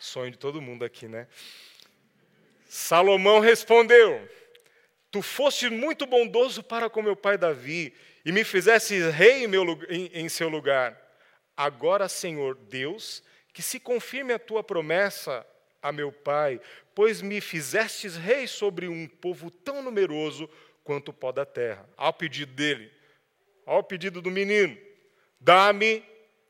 Sonho 0.00 0.32
de 0.32 0.38
todo 0.38 0.60
mundo 0.60 0.84
aqui, 0.84 1.06
né? 1.06 1.28
Salomão 2.68 3.38
respondeu: 3.38 4.28
Tu 5.08 5.22
foste 5.22 5.70
muito 5.70 6.04
bondoso 6.04 6.64
para 6.64 6.90
com 6.90 7.00
meu 7.00 7.14
pai 7.14 7.38
Davi 7.38 7.94
e 8.24 8.32
me 8.32 8.42
fizeste 8.42 8.98
rei 9.10 9.44
em, 9.44 9.46
meu, 9.46 9.64
em, 9.88 10.10
em 10.12 10.28
seu 10.28 10.48
lugar. 10.48 11.00
Agora, 11.56 12.08
Senhor 12.08 12.56
Deus, 12.56 13.22
que 13.52 13.62
se 13.62 13.80
confirme 13.80 14.32
a 14.32 14.38
tua 14.38 14.62
promessa 14.62 15.46
a 15.82 15.90
meu 15.90 16.12
pai, 16.12 16.60
pois 16.94 17.22
me 17.22 17.40
fizestes 17.40 18.16
rei 18.16 18.46
sobre 18.46 18.86
um 18.86 19.06
povo 19.06 19.50
tão 19.50 19.82
numeroso 19.82 20.48
quanto 20.84 21.08
o 21.08 21.14
pó 21.14 21.32
da 21.32 21.46
terra. 21.46 21.88
Ao 21.96 22.12
pedido 22.12 22.52
dele, 22.52 22.92
ao 23.64 23.82
pedido 23.82 24.20
do 24.20 24.30
menino, 24.30 24.76
dá-me 25.40 26.04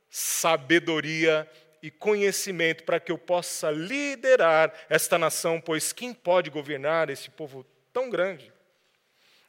sabedoria 0.09 1.49
e 1.83 1.90
conhecimento 1.90 2.85
para 2.85 3.00
que 3.00 3.12
eu 3.12 3.19
possa 3.19 3.71
liderar 3.71 4.73
esta 4.88 5.19
nação, 5.19 5.61
pois 5.61 5.92
quem 5.92 6.12
pode 6.12 6.50
governar 6.50 7.09
esse 7.09 7.30
povo 7.30 7.64
tão 7.92 8.11
grande? 8.11 8.52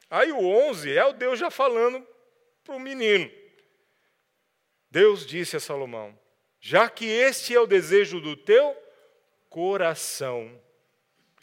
Aí 0.08 0.30
o 0.32 0.46
11 0.46 0.96
é 0.96 1.04
o 1.04 1.12
Deus 1.12 1.38
já 1.38 1.50
falando 1.50 2.06
para 2.64 2.74
o 2.74 2.80
menino. 2.80 3.30
Deus 4.90 5.26
disse 5.26 5.56
a 5.56 5.60
Salomão: 5.60 6.16
já 6.64 6.88
que 6.88 7.04
este 7.04 7.52
é 7.54 7.60
o 7.60 7.66
desejo 7.66 8.20
do 8.20 8.36
teu 8.36 8.76
coração, 9.50 10.48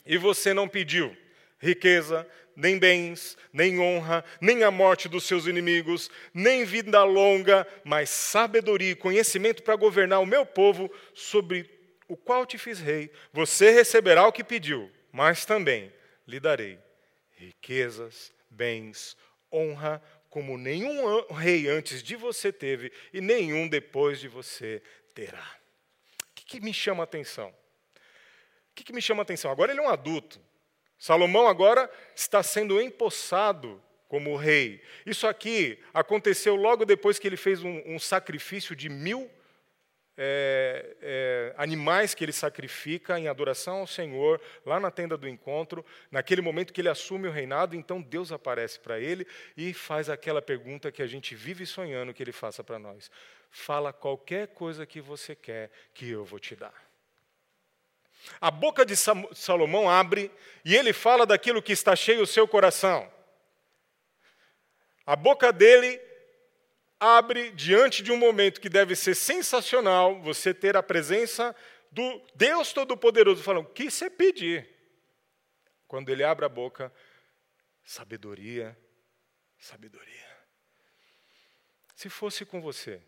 e 0.06 0.18
você 0.18 0.54
não 0.54 0.68
pediu 0.68 1.16
riqueza, 1.60 2.26
nem 2.56 2.80
bens, 2.80 3.38
nem 3.52 3.80
honra, 3.80 4.24
nem 4.40 4.64
a 4.64 4.72
morte 4.72 5.10
dos 5.10 5.26
seus 5.26 5.46
inimigos, 5.46 6.10
nem 6.34 6.64
vida 6.64 7.04
longa, 7.04 7.68
mas 7.84 8.10
sabedoria 8.10 8.92
e 8.92 8.96
conhecimento 8.96 9.62
para 9.62 9.76
governar 9.76 10.22
o 10.22 10.26
meu 10.26 10.46
povo, 10.46 10.90
sobre 11.14 11.70
o 12.08 12.16
qual 12.16 12.46
te 12.46 12.58
fiz 12.58 12.80
rei. 12.80 13.12
Você 13.34 13.72
receberá 13.72 14.26
o 14.26 14.32
que 14.32 14.44
pediu, 14.44 14.90
mas 15.12 15.46
também 15.46 15.94
lhe 16.26 16.40
darei 16.40 16.80
riquezas, 17.36 18.32
bens, 18.50 19.18
honra, 19.52 20.02
como 20.30 20.58
nenhum 20.58 21.34
rei 21.34 21.68
antes 21.68 22.04
de 22.04 22.16
você 22.16 22.52
teve 22.52 22.92
e 23.12 23.20
nenhum 23.20 23.68
depois 23.68 24.20
de 24.20 24.28
você 24.28 24.82
terá. 25.20 25.58
O 26.32 26.34
que, 26.36 26.46
que 26.46 26.62
me 26.62 26.74
chama 26.74 27.04
a 27.04 27.06
atenção? 27.06 27.50
O 27.50 28.76
que, 28.76 28.84
que 28.84 28.94
me 28.94 29.02
chama 29.02 29.22
a 29.22 29.24
atenção? 29.24 29.52
Agora 29.52 29.72
ele 29.72 29.82
é 29.82 29.84
um 29.84 29.90
adulto. 29.90 30.40
Salomão 30.98 31.48
agora 31.48 31.90
está 32.16 32.42
sendo 32.42 32.82
empossado 32.82 33.82
como 34.08 34.36
rei. 34.38 34.82
Isso 35.06 35.28
aqui 35.28 35.78
aconteceu 35.94 36.56
logo 36.56 36.86
depois 36.86 37.20
que 37.20 37.28
ele 37.28 37.38
fez 37.38 37.64
um, 37.64 37.82
um 37.86 38.00
sacrifício 38.00 38.76
de 38.76 38.88
mil 38.90 39.30
é, 40.22 40.98
é, 41.02 41.54
animais 41.56 42.14
que 42.14 42.26
ele 42.26 42.34
sacrifica 42.34 43.18
em 43.18 43.30
adoração 43.30 43.78
ao 43.78 43.88
Senhor, 43.88 44.42
lá 44.66 44.78
na 44.78 44.92
tenda 44.92 45.16
do 45.16 45.30
encontro, 45.30 45.86
naquele 46.12 46.42
momento 46.42 46.74
que 46.74 46.82
ele 46.82 46.90
assume 46.90 47.30
o 47.30 47.32
reinado, 47.32 47.74
então 47.74 48.02
Deus 48.02 48.32
aparece 48.32 48.80
para 48.80 49.00
ele 49.00 49.26
e 49.56 49.74
faz 49.74 50.10
aquela 50.10 50.42
pergunta 50.42 50.92
que 50.92 51.02
a 51.02 51.08
gente 51.08 51.36
vive 51.36 51.66
sonhando 51.66 52.14
que 52.14 52.22
ele 52.22 52.34
faça 52.34 52.62
para 52.62 52.78
nós: 52.78 53.10
Fala 53.50 53.91
qualquer 53.91 54.50
coisa 54.50 54.86
que 54.86 55.01
você 55.01 55.36
quer, 55.36 55.72
que 55.94 56.10
eu 56.10 56.24
vou 56.24 56.39
te 56.39 56.56
dar. 56.56 56.89
A 58.39 58.51
boca 58.51 58.86
de 58.86 58.96
Salomão 58.96 59.89
abre 59.89 60.32
e 60.63 60.75
ele 60.75 60.94
fala 60.94 61.25
daquilo 61.25 61.62
que 61.62 61.72
está 61.72 61.96
cheio 61.96 62.22
o 62.22 62.27
seu 62.27 62.48
coração. 62.48 63.12
A 65.06 65.15
boca 65.15 65.51
dele 65.51 66.00
abre 67.00 67.51
diante 67.51 68.03
de 68.03 68.12
um 68.12 68.18
momento 68.18 68.60
que 68.60 68.70
deve 68.70 68.96
ser 68.96 69.15
sensacional, 69.15 70.22
você 70.22 70.53
ter 70.53 70.75
a 70.75 70.84
presença 70.84 71.56
do 71.91 72.22
Deus 72.36 72.74
Todo-Poderoso 72.74 73.41
falando: 73.41 73.65
o 73.65 73.74
que 73.74 73.89
você 73.89 74.10
pedir? 74.10 74.70
Quando 75.88 76.10
ele 76.10 76.24
abre 76.24 76.46
a 76.46 76.50
boca, 76.50 76.94
sabedoria, 77.84 78.77
sabedoria. 79.58 80.29
Se 81.96 82.10
fosse 82.10 82.46
com 82.46 82.62
você, 82.62 83.01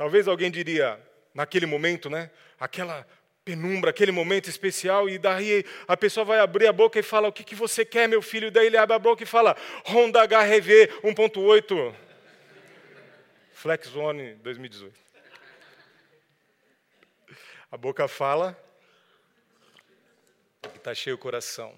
talvez 0.00 0.26
alguém 0.26 0.50
diria, 0.50 0.98
naquele 1.34 1.66
momento, 1.66 2.08
né? 2.08 2.30
Aquela 2.58 3.06
penumbra, 3.44 3.90
aquele 3.90 4.10
momento 4.10 4.48
especial, 4.48 5.10
e 5.10 5.18
daí 5.18 5.62
a 5.86 5.94
pessoa 5.94 6.24
vai 6.24 6.38
abrir 6.38 6.66
a 6.66 6.72
boca 6.72 6.98
e 6.98 7.02
fala: 7.02 7.28
O 7.28 7.32
que, 7.32 7.44
que 7.44 7.54
você 7.54 7.84
quer, 7.84 8.08
meu 8.08 8.22
filho? 8.22 8.48
E 8.48 8.50
daí 8.50 8.68
ele 8.68 8.78
abre 8.78 8.96
a 8.96 8.98
boca 8.98 9.22
e 9.22 9.26
fala: 9.26 9.54
Honda 9.84 10.22
HRV 10.22 10.88
1.8 11.04 11.94
Flex 13.52 13.88
Zone 13.88 14.36
2018. 14.36 14.98
A 17.70 17.76
boca 17.76 18.08
fala, 18.08 18.58
que 20.62 20.78
está 20.78 20.94
cheio 20.94 21.16
o 21.16 21.18
coração. 21.18 21.74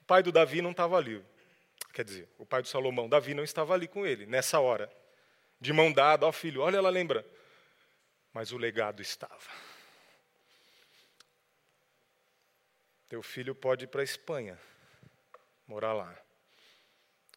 O 0.00 0.04
pai 0.06 0.24
do 0.24 0.32
Davi 0.32 0.60
não 0.60 0.72
estava 0.72 0.96
ali. 0.96 1.24
Quer 1.92 2.04
dizer, 2.04 2.28
o 2.36 2.44
pai 2.44 2.62
do 2.62 2.68
Salomão, 2.68 3.08
Davi, 3.08 3.32
não 3.32 3.44
estava 3.44 3.74
ali 3.74 3.86
com 3.86 4.04
ele, 4.04 4.26
nessa 4.26 4.58
hora. 4.58 4.90
De 5.62 5.72
mão 5.72 5.92
dada, 5.92 6.26
ó 6.26 6.32
filho, 6.32 6.60
olha 6.60 6.78
ela 6.78 6.90
lembra. 6.90 7.24
Mas 8.32 8.50
o 8.50 8.58
legado 8.58 9.00
estava. 9.00 9.48
Teu 13.08 13.22
filho 13.22 13.54
pode 13.54 13.84
ir 13.84 13.86
para 13.86 14.00
a 14.00 14.04
Espanha, 14.04 14.58
morar 15.64 15.92
lá. 15.92 16.18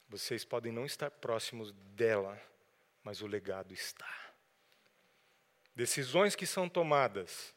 Vocês 0.10 0.44
podem 0.44 0.72
não 0.72 0.88
estar 0.88 1.12
próximos 1.12 1.72
dela, 1.72 2.42
mas 3.04 3.22
o 3.22 3.28
legado 3.28 3.72
está. 3.72 4.12
Decisões 5.76 6.36
que 6.36 6.48
são 6.48 6.68
tomadas 6.68 7.54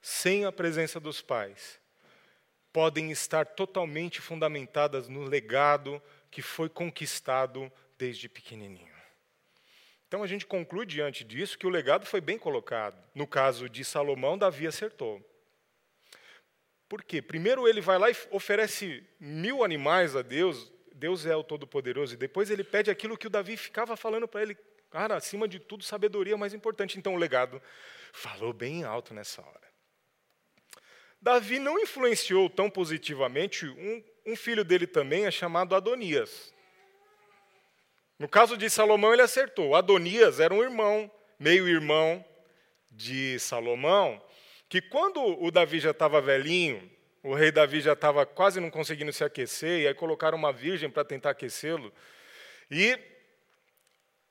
sem 0.00 0.44
a 0.44 0.50
presença 0.50 0.98
dos 0.98 1.22
pais 1.22 1.78
podem 2.72 3.12
estar 3.12 3.46
totalmente 3.46 4.20
fundamentadas 4.20 5.06
no 5.06 5.22
legado 5.22 6.02
que 6.28 6.42
foi 6.42 6.68
conquistado 6.68 7.70
desde 7.96 8.28
pequenininho. 8.28 8.91
Então 10.12 10.22
a 10.22 10.26
gente 10.26 10.44
conclui 10.44 10.84
diante 10.84 11.24
disso 11.24 11.56
que 11.56 11.66
o 11.66 11.70
legado 11.70 12.04
foi 12.04 12.20
bem 12.20 12.38
colocado. 12.38 13.02
No 13.14 13.26
caso 13.26 13.66
de 13.66 13.82
Salomão, 13.82 14.36
Davi 14.36 14.66
acertou. 14.66 15.26
Por 16.86 17.02
quê? 17.02 17.22
Primeiro 17.22 17.66
ele 17.66 17.80
vai 17.80 17.98
lá 17.98 18.10
e 18.10 18.16
oferece 18.30 19.02
mil 19.18 19.64
animais 19.64 20.14
a 20.14 20.20
Deus, 20.20 20.70
Deus 20.94 21.24
é 21.24 21.34
o 21.34 21.42
Todo-Poderoso, 21.42 22.12
e 22.12 22.18
depois 22.18 22.50
ele 22.50 22.62
pede 22.62 22.90
aquilo 22.90 23.16
que 23.16 23.26
o 23.26 23.30
Davi 23.30 23.56
ficava 23.56 23.96
falando 23.96 24.28
para 24.28 24.42
ele, 24.42 24.54
cara, 24.90 25.16
acima 25.16 25.48
de 25.48 25.58
tudo, 25.58 25.82
sabedoria 25.82 26.34
é 26.34 26.36
mais 26.36 26.52
importante. 26.52 26.98
Então 26.98 27.14
o 27.14 27.18
legado 27.18 27.58
falou 28.12 28.52
bem 28.52 28.84
alto 28.84 29.14
nessa 29.14 29.40
hora. 29.40 29.72
Davi 31.22 31.58
não 31.58 31.80
influenciou 31.80 32.50
tão 32.50 32.68
positivamente 32.68 33.66
um, 33.66 34.04
um 34.26 34.36
filho 34.36 34.62
dele 34.62 34.86
também, 34.86 35.24
é 35.24 35.30
chamado 35.30 35.74
Adonias. 35.74 36.52
No 38.22 38.28
caso 38.28 38.56
de 38.56 38.70
Salomão, 38.70 39.12
ele 39.12 39.22
acertou. 39.22 39.74
Adonias 39.74 40.38
era 40.38 40.54
um 40.54 40.62
irmão, 40.62 41.10
meio-irmão 41.40 42.24
de 42.88 43.36
Salomão, 43.40 44.22
que 44.68 44.80
quando 44.80 45.20
o 45.42 45.50
Davi 45.50 45.80
já 45.80 45.90
estava 45.90 46.20
velhinho, 46.20 46.88
o 47.20 47.34
rei 47.34 47.50
Davi 47.50 47.80
já 47.80 47.94
estava 47.94 48.24
quase 48.24 48.60
não 48.60 48.70
conseguindo 48.70 49.12
se 49.12 49.24
aquecer, 49.24 49.80
e 49.80 49.88
aí 49.88 49.94
colocaram 49.94 50.38
uma 50.38 50.52
virgem 50.52 50.88
para 50.88 51.04
tentar 51.04 51.30
aquecê-lo. 51.30 51.92
E 52.70 52.96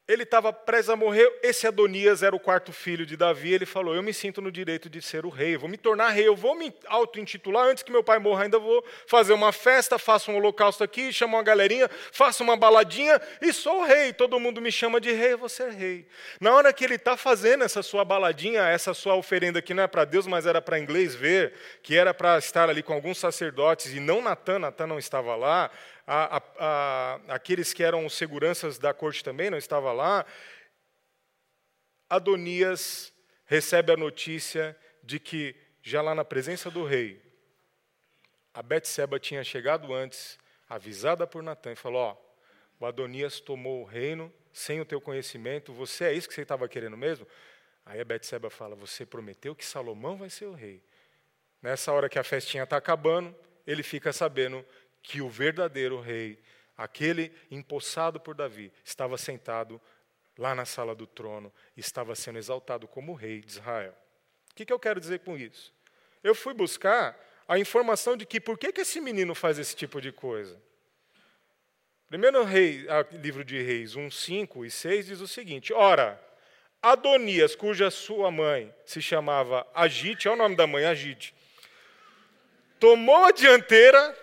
ele 0.07 0.23
estava 0.23 0.51
prestes 0.51 0.89
a 0.89 0.95
morrer. 0.95 1.31
Esse 1.43 1.67
Adonias 1.67 2.23
era 2.23 2.35
o 2.35 2.39
quarto 2.39 2.73
filho 2.73 3.05
de 3.05 3.15
Davi. 3.15 3.53
Ele 3.53 3.65
falou: 3.65 3.95
Eu 3.95 4.03
me 4.03 4.13
sinto 4.13 4.41
no 4.41 4.51
direito 4.51 4.89
de 4.89 5.01
ser 5.01 5.25
o 5.25 5.29
rei, 5.29 5.55
eu 5.55 5.59
vou 5.59 5.69
me 5.69 5.77
tornar 5.77 6.09
rei, 6.09 6.27
eu 6.27 6.35
vou 6.35 6.55
me 6.55 6.73
auto-intitular. 6.87 7.67
Antes 7.67 7.83
que 7.83 7.91
meu 7.91 8.03
pai 8.03 8.19
morra, 8.19 8.43
ainda 8.43 8.59
vou 8.59 8.83
fazer 9.05 9.33
uma 9.33 9.51
festa, 9.51 9.97
faço 9.97 10.31
um 10.31 10.37
holocausto 10.37 10.83
aqui, 10.83 11.13
chamo 11.13 11.37
uma 11.37 11.43
galerinha, 11.43 11.89
faço 12.11 12.43
uma 12.43 12.57
baladinha 12.57 13.21
e 13.41 13.53
sou 13.53 13.83
rei. 13.83 14.11
Todo 14.11 14.39
mundo 14.39 14.59
me 14.59 14.71
chama 14.71 14.99
de 14.99 15.11
rei, 15.11 15.33
eu 15.33 15.37
vou 15.37 15.49
ser 15.49 15.71
rei. 15.71 16.07
Na 16.39 16.53
hora 16.53 16.73
que 16.73 16.83
ele 16.83 16.95
está 16.95 17.15
fazendo 17.15 17.63
essa 17.63 17.83
sua 17.83 18.03
baladinha, 18.03 18.63
essa 18.63 18.93
sua 18.93 19.15
oferenda 19.15 19.61
que 19.61 19.73
não 19.73 19.83
é 19.83 19.87
para 19.87 20.03
Deus, 20.03 20.27
mas 20.27 20.45
era 20.45 20.61
para 20.61 20.79
inglês 20.79 21.15
ver, 21.15 21.53
que 21.83 21.95
era 21.95 22.13
para 22.13 22.37
estar 22.37 22.69
ali 22.69 22.83
com 22.83 22.93
alguns 22.93 23.17
sacerdotes 23.17 23.93
e 23.93 23.99
não 23.99 24.21
Natan, 24.21 24.59
Natan 24.59 24.87
não 24.87 24.99
estava 24.99 25.35
lá 25.35 25.71
a, 26.13 26.37
a, 26.37 26.41
a, 26.59 27.15
aqueles 27.35 27.71
que 27.71 27.81
eram 27.81 28.09
seguranças 28.09 28.77
da 28.77 28.93
corte 28.93 29.23
também 29.23 29.49
não 29.49 29.57
estavam 29.57 29.93
lá. 29.93 30.25
Adonias 32.09 33.13
recebe 33.45 33.93
a 33.93 33.97
notícia 33.97 34.77
de 35.01 35.21
que, 35.21 35.55
já 35.81 36.01
lá 36.01 36.13
na 36.13 36.25
presença 36.25 36.69
do 36.69 36.83
rei, 36.83 37.21
a 38.53 38.61
Betseba 38.61 39.21
tinha 39.21 39.41
chegado 39.41 39.93
antes, 39.93 40.37
avisada 40.67 41.25
por 41.25 41.41
Natan, 41.41 41.71
e 41.71 41.77
falou: 41.77 42.01
Ó, 42.01 42.17
o 42.81 42.85
Adonias 42.85 43.39
tomou 43.39 43.81
o 43.81 43.85
reino 43.85 44.33
sem 44.51 44.81
o 44.81 44.85
teu 44.85 44.99
conhecimento, 44.99 45.71
você 45.71 46.03
é 46.03 46.13
isso 46.13 46.27
que 46.27 46.33
você 46.33 46.41
estava 46.41 46.67
querendo 46.67 46.97
mesmo? 46.97 47.25
Aí 47.85 48.01
a 48.01 48.05
Betseba 48.05 48.49
fala: 48.49 48.75
Você 48.75 49.05
prometeu 49.05 49.55
que 49.55 49.63
Salomão 49.63 50.17
vai 50.17 50.29
ser 50.29 50.47
o 50.47 50.53
rei. 50.53 50.83
Nessa 51.61 51.93
hora 51.93 52.09
que 52.09 52.19
a 52.19 52.23
festinha 52.23 52.63
está 52.63 52.75
acabando, 52.75 53.33
ele 53.65 53.81
fica 53.81 54.11
sabendo 54.11 54.65
que 55.01 55.21
o 55.21 55.29
verdadeiro 55.29 55.99
rei, 55.99 56.41
aquele 56.77 57.31
empossado 57.49 58.19
por 58.19 58.35
Davi, 58.35 58.71
estava 58.83 59.17
sentado 59.17 59.81
lá 60.37 60.55
na 60.55 60.65
sala 60.65 60.95
do 60.95 61.05
trono, 61.05 61.53
estava 61.75 62.15
sendo 62.15 62.39
exaltado 62.39 62.87
como 62.87 63.13
rei 63.13 63.41
de 63.41 63.51
Israel. 63.51 63.95
O 64.51 64.55
que, 64.55 64.65
que 64.65 64.73
eu 64.73 64.79
quero 64.79 64.99
dizer 64.99 65.19
com 65.19 65.37
isso? 65.37 65.73
Eu 66.23 66.35
fui 66.35 66.53
buscar 66.53 67.17
a 67.47 67.59
informação 67.59 68.15
de 68.15 68.25
que 68.25 68.39
por 68.39 68.57
que, 68.57 68.71
que 68.71 68.81
esse 68.81 69.01
menino 69.01 69.35
faz 69.35 69.59
esse 69.59 69.75
tipo 69.75 69.99
de 69.99 70.11
coisa. 70.11 70.61
Primeiro 72.07 72.43
rei, 72.43 72.85
livro 73.21 73.43
de 73.43 73.61
Reis 73.61 73.95
1, 73.95 74.11
5 74.11 74.65
e 74.65 74.71
6 74.71 75.05
diz 75.07 75.21
o 75.21 75.27
seguinte: 75.27 75.73
Ora, 75.73 76.21
Adonias, 76.81 77.55
cuja 77.55 77.91
sua 77.91 78.31
mãe 78.31 78.73
se 78.85 79.01
chamava 79.01 79.65
Agite, 79.73 80.27
é 80.27 80.31
o 80.31 80.35
nome 80.35 80.55
da 80.55 80.65
mãe, 80.65 80.85
Agite, 80.85 81.33
tomou 82.79 83.25
a 83.25 83.31
dianteira 83.31 84.17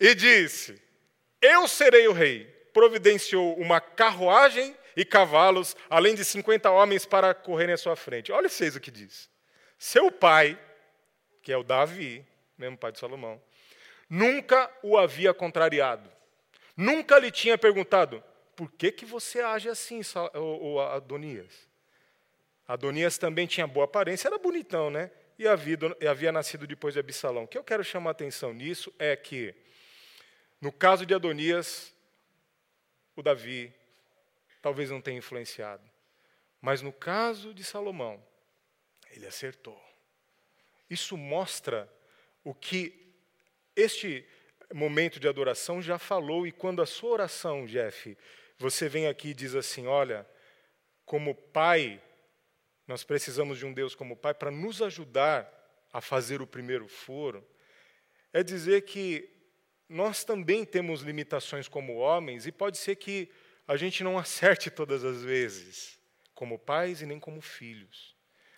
e 0.00 0.14
disse: 0.14 0.80
Eu 1.40 1.68
serei 1.68 2.08
o 2.08 2.12
rei. 2.12 2.46
Providenciou 2.72 3.58
uma 3.58 3.80
carruagem 3.80 4.76
e 4.96 5.04
cavalos, 5.04 5.76
além 5.88 6.14
de 6.14 6.24
50 6.24 6.70
homens 6.70 7.04
para 7.04 7.34
correrem 7.34 7.74
à 7.74 7.76
sua 7.76 7.96
frente. 7.96 8.32
Olha 8.32 8.48
vocês 8.48 8.76
o 8.76 8.80
que 8.80 8.90
diz. 8.90 9.28
Seu 9.76 10.10
pai, 10.10 10.58
que 11.42 11.52
é 11.52 11.56
o 11.56 11.64
Davi, 11.64 12.24
mesmo 12.56 12.76
pai 12.76 12.92
de 12.92 12.98
Salomão, 12.98 13.42
nunca 14.08 14.70
o 14.82 14.96
havia 14.96 15.34
contrariado. 15.34 16.10
Nunca 16.76 17.18
lhe 17.18 17.30
tinha 17.30 17.58
perguntado: 17.58 18.22
por 18.54 18.70
que, 18.70 18.92
que 18.92 19.04
você 19.04 19.40
age 19.40 19.68
assim, 19.68 20.00
Adonias? 20.92 21.68
Adonias 22.68 23.18
também 23.18 23.46
tinha 23.46 23.66
boa 23.66 23.84
aparência, 23.84 24.28
era 24.28 24.38
bonitão, 24.38 24.90
né? 24.90 25.10
E 25.36 25.48
havia, 25.48 25.76
havia 26.08 26.30
nascido 26.30 26.66
depois 26.66 26.94
de 26.94 27.00
Absalão. 27.00 27.44
O 27.44 27.48
que 27.48 27.58
eu 27.58 27.64
quero 27.64 27.82
chamar 27.82 28.10
a 28.10 28.12
atenção 28.12 28.52
nisso 28.52 28.92
é 28.98 29.16
que 29.16 29.54
no 30.60 30.70
caso 30.70 31.06
de 31.06 31.14
Adonias, 31.14 31.94
o 33.16 33.22
Davi 33.22 33.72
talvez 34.60 34.90
não 34.90 35.00
tenha 35.00 35.18
influenciado. 35.18 35.88
Mas 36.60 36.82
no 36.82 36.92
caso 36.92 37.54
de 37.54 37.64
Salomão, 37.64 38.22
ele 39.10 39.26
acertou. 39.26 39.80
Isso 40.88 41.16
mostra 41.16 41.90
o 42.44 42.54
que 42.54 43.14
este 43.74 44.26
momento 44.72 45.18
de 45.18 45.28
adoração 45.28 45.80
já 45.80 45.98
falou, 45.98 46.46
e 46.46 46.52
quando 46.52 46.82
a 46.82 46.86
sua 46.86 47.10
oração, 47.10 47.64
Jeff, 47.64 48.16
você 48.58 48.88
vem 48.88 49.06
aqui 49.06 49.28
e 49.28 49.34
diz 49.34 49.54
assim: 49.54 49.86
olha, 49.86 50.28
como 51.04 51.34
pai, 51.34 52.00
nós 52.86 53.02
precisamos 53.02 53.58
de 53.58 53.64
um 53.64 53.72
Deus 53.72 53.94
como 53.94 54.16
pai 54.16 54.34
para 54.34 54.50
nos 54.50 54.82
ajudar 54.82 55.48
a 55.92 56.00
fazer 56.00 56.42
o 56.42 56.46
primeiro 56.46 56.86
furo, 56.86 57.46
é 58.32 58.42
dizer 58.42 58.82
que 58.82 59.28
nós 59.90 60.22
também 60.22 60.64
temos 60.64 61.02
limitações 61.02 61.66
como 61.66 61.96
homens 61.96 62.46
e 62.46 62.52
pode 62.52 62.78
ser 62.78 62.94
que 62.94 63.28
a 63.66 63.76
gente 63.76 64.04
não 64.04 64.16
acerte 64.16 64.70
todas 64.70 65.04
as 65.04 65.20
vezes, 65.20 65.98
como 66.32 66.56
pais 66.56 67.02
e 67.02 67.06
nem 67.06 67.18
como 67.18 67.40
filhos. 67.40 68.14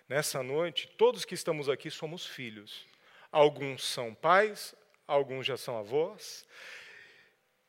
Nessa 0.07 0.43
noite, 0.43 0.87
todos 0.95 1.25
que 1.25 1.33
estamos 1.33 1.67
aqui 1.67 1.89
somos 1.89 2.23
filhos. 2.23 2.85
Alguns 3.31 3.83
são 3.83 4.13
pais, 4.13 4.75
alguns 5.07 5.47
já 5.47 5.57
são 5.57 5.75
avós, 5.75 6.45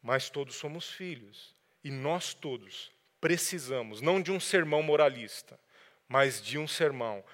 mas 0.02 0.28
todos 0.28 0.56
somos 0.56 0.90
filhos. 0.90 1.54
E 1.82 1.90
nós 1.90 2.34
todos 2.34 2.92
precisamos, 3.18 4.02
não 4.02 4.20
de 4.20 4.30
um 4.30 4.38
sermão 4.38 4.82
moralista, 4.82 5.58
mas 6.06 6.42
de 6.42 6.58
um 6.58 6.68
sermão 6.68 7.24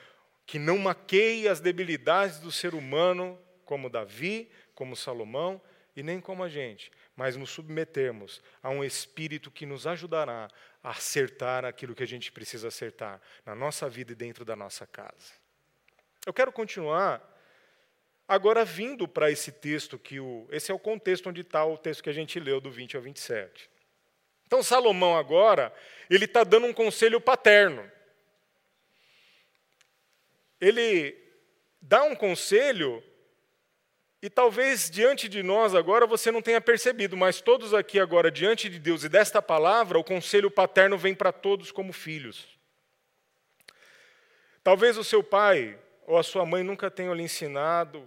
que 0.46 0.60
não 0.60 0.78
maqueie 0.78 1.48
as 1.48 1.58
debilidades 1.58 2.38
do 2.38 2.52
ser 2.52 2.72
humano, 2.72 3.36
como 3.64 3.90
Davi, 3.90 4.48
como 4.76 4.94
Salomão, 4.94 5.60
e 6.00 6.02
nem 6.02 6.18
como 6.18 6.42
a 6.42 6.48
gente, 6.48 6.90
mas 7.14 7.36
nos 7.36 7.50
submetermos 7.50 8.42
a 8.62 8.70
um 8.70 8.82
espírito 8.82 9.50
que 9.50 9.66
nos 9.66 9.86
ajudará 9.86 10.48
a 10.82 10.90
acertar 10.92 11.62
aquilo 11.62 11.94
que 11.94 12.02
a 12.02 12.06
gente 12.06 12.32
precisa 12.32 12.68
acertar 12.68 13.20
na 13.44 13.54
nossa 13.54 13.86
vida 13.86 14.12
e 14.12 14.14
dentro 14.14 14.42
da 14.42 14.56
nossa 14.56 14.86
casa. 14.86 15.34
Eu 16.24 16.32
quero 16.32 16.50
continuar 16.50 17.22
agora 18.26 18.64
vindo 18.64 19.06
para 19.06 19.30
esse 19.30 19.52
texto 19.52 19.98
que 19.98 20.18
o 20.18 20.48
esse 20.50 20.70
é 20.72 20.74
o 20.74 20.78
contexto 20.78 21.28
onde 21.28 21.42
está 21.42 21.66
o 21.66 21.76
texto 21.76 22.02
que 22.02 22.08
a 22.08 22.14
gente 22.14 22.40
leu 22.40 22.62
do 22.62 22.70
20 22.70 22.96
ao 22.96 23.02
27. 23.02 23.70
Então 24.46 24.62
Salomão 24.62 25.18
agora 25.18 25.70
ele 26.08 26.24
está 26.24 26.44
dando 26.44 26.66
um 26.66 26.72
conselho 26.72 27.20
paterno. 27.20 27.86
Ele 30.58 31.14
dá 31.78 32.04
um 32.04 32.16
conselho 32.16 33.04
e 34.22 34.28
talvez 34.28 34.90
diante 34.90 35.28
de 35.28 35.42
nós 35.42 35.74
agora 35.74 36.06
você 36.06 36.30
não 36.30 36.42
tenha 36.42 36.60
percebido, 36.60 37.16
mas 37.16 37.40
todos 37.40 37.72
aqui 37.72 37.98
agora, 37.98 38.30
diante 38.30 38.68
de 38.68 38.78
Deus 38.78 39.02
e 39.02 39.08
desta 39.08 39.40
palavra, 39.40 39.98
o 39.98 40.04
conselho 40.04 40.50
paterno 40.50 40.98
vem 40.98 41.14
para 41.14 41.32
todos 41.32 41.72
como 41.72 41.92
filhos. 41.92 42.46
Talvez 44.62 44.98
o 44.98 45.04
seu 45.04 45.22
pai 45.22 45.78
ou 46.06 46.18
a 46.18 46.22
sua 46.22 46.44
mãe 46.44 46.62
nunca 46.62 46.90
tenham 46.90 47.14
lhe 47.14 47.22
ensinado, 47.22 48.06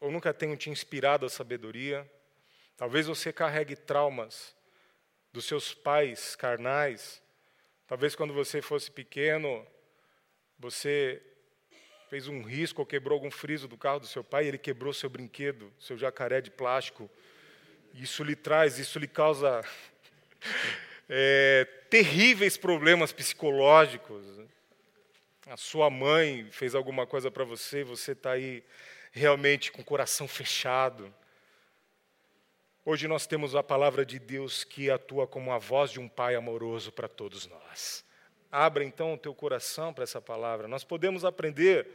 ou 0.00 0.10
nunca 0.10 0.32
tenham 0.32 0.56
te 0.56 0.70
inspirado 0.70 1.26
a 1.26 1.28
sabedoria. 1.28 2.10
Talvez 2.76 3.06
você 3.06 3.32
carregue 3.32 3.76
traumas 3.76 4.56
dos 5.32 5.44
seus 5.44 5.74
pais 5.74 6.34
carnais. 6.34 7.22
Talvez 7.86 8.14
quando 8.14 8.32
você 8.32 8.62
fosse 8.62 8.90
pequeno, 8.90 9.66
você 10.58 11.22
fez 12.08 12.26
um 12.26 12.42
risco 12.42 12.80
ou 12.80 12.86
quebrou 12.86 13.16
algum 13.16 13.30
friso 13.30 13.68
do 13.68 13.76
carro 13.76 14.00
do 14.00 14.06
seu 14.06 14.24
pai, 14.24 14.46
ele 14.46 14.58
quebrou 14.58 14.92
seu 14.92 15.10
brinquedo, 15.10 15.72
seu 15.78 15.96
jacaré 15.96 16.40
de 16.40 16.50
plástico. 16.50 17.08
Isso 17.94 18.24
lhe 18.24 18.34
traz, 18.34 18.78
isso 18.78 18.98
lhe 18.98 19.06
causa 19.06 19.62
é, 21.08 21.66
terríveis 21.90 22.56
problemas 22.56 23.12
psicológicos. 23.12 24.24
A 25.46 25.56
sua 25.56 25.90
mãe 25.90 26.48
fez 26.50 26.74
alguma 26.74 27.06
coisa 27.06 27.30
para 27.30 27.44
você, 27.44 27.84
você 27.84 28.12
está 28.12 28.32
aí 28.32 28.62
realmente 29.12 29.70
com 29.70 29.82
o 29.82 29.84
coração 29.84 30.26
fechado. 30.26 31.14
Hoje 32.84 33.06
nós 33.06 33.26
temos 33.26 33.54
a 33.54 33.62
palavra 33.62 34.04
de 34.04 34.18
Deus 34.18 34.64
que 34.64 34.90
atua 34.90 35.26
como 35.26 35.52
a 35.52 35.58
voz 35.58 35.90
de 35.90 36.00
um 36.00 36.08
pai 36.08 36.34
amoroso 36.34 36.90
para 36.90 37.08
todos 37.08 37.46
nós. 37.46 38.04
Abra 38.50 38.84
então 38.84 39.14
o 39.14 39.18
teu 39.18 39.34
coração 39.34 39.92
para 39.92 40.04
essa 40.04 40.20
palavra. 40.20 40.66
Nós 40.66 40.84
podemos 40.84 41.24
aprender 41.24 41.86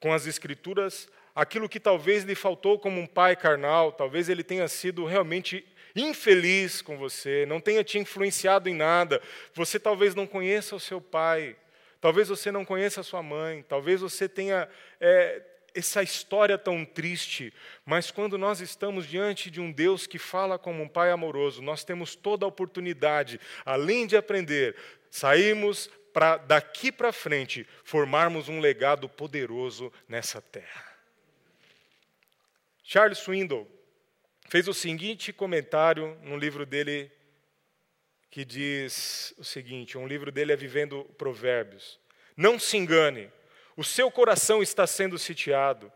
com 0.00 0.12
as 0.12 0.26
Escrituras 0.26 1.08
aquilo 1.34 1.68
que 1.68 1.78
talvez 1.78 2.24
lhe 2.24 2.34
faltou 2.34 2.78
como 2.78 3.00
um 3.00 3.06
pai 3.06 3.36
carnal, 3.36 3.92
talvez 3.92 4.28
ele 4.28 4.42
tenha 4.42 4.66
sido 4.66 5.04
realmente 5.04 5.64
infeliz 5.94 6.82
com 6.82 6.96
você, 6.96 7.46
não 7.46 7.60
tenha 7.60 7.84
te 7.84 7.98
influenciado 7.98 8.68
em 8.68 8.74
nada. 8.74 9.22
Você 9.54 9.78
talvez 9.78 10.14
não 10.14 10.26
conheça 10.26 10.74
o 10.74 10.80
seu 10.80 11.00
pai, 11.00 11.56
talvez 12.00 12.28
você 12.28 12.50
não 12.50 12.64
conheça 12.64 13.00
a 13.00 13.04
sua 13.04 13.22
mãe, 13.22 13.64
talvez 13.68 14.00
você 14.00 14.28
tenha 14.28 14.68
é, 15.00 15.42
essa 15.74 16.02
história 16.02 16.58
tão 16.58 16.84
triste, 16.84 17.52
mas 17.84 18.10
quando 18.10 18.36
nós 18.36 18.60
estamos 18.60 19.06
diante 19.06 19.50
de 19.50 19.60
um 19.60 19.70
Deus 19.70 20.06
que 20.06 20.18
fala 20.18 20.58
como 20.58 20.82
um 20.82 20.88
pai 20.88 21.10
amoroso, 21.10 21.62
nós 21.62 21.84
temos 21.84 22.16
toda 22.16 22.44
a 22.44 22.48
oportunidade, 22.48 23.40
além 23.64 24.06
de 24.06 24.16
aprender, 24.16 24.74
sairmos 25.10 25.90
para 26.12 26.36
daqui 26.36 26.90
para 26.90 27.12
frente 27.12 27.66
formarmos 27.84 28.48
um 28.48 28.60
legado 28.60 29.08
poderoso 29.08 29.92
nessa 30.08 30.40
terra. 30.40 30.88
Charles 32.82 33.18
Swindoll 33.18 33.68
fez 34.48 34.66
o 34.66 34.74
seguinte 34.74 35.32
comentário 35.32 36.18
no 36.22 36.36
livro 36.36 36.64
dele 36.64 37.12
que 38.30 38.44
diz 38.44 39.34
o 39.38 39.44
seguinte, 39.44 39.96
um 39.96 40.06
livro 40.06 40.30
dele 40.30 40.52
é 40.52 40.56
Vivendo 40.56 41.04
Provérbios. 41.16 41.98
Não 42.36 42.58
se 42.58 42.76
engane, 42.76 43.30
o 43.76 43.82
seu 43.82 44.10
coração 44.10 44.62
está 44.62 44.86
sendo 44.86 45.18
sitiado. 45.18 45.90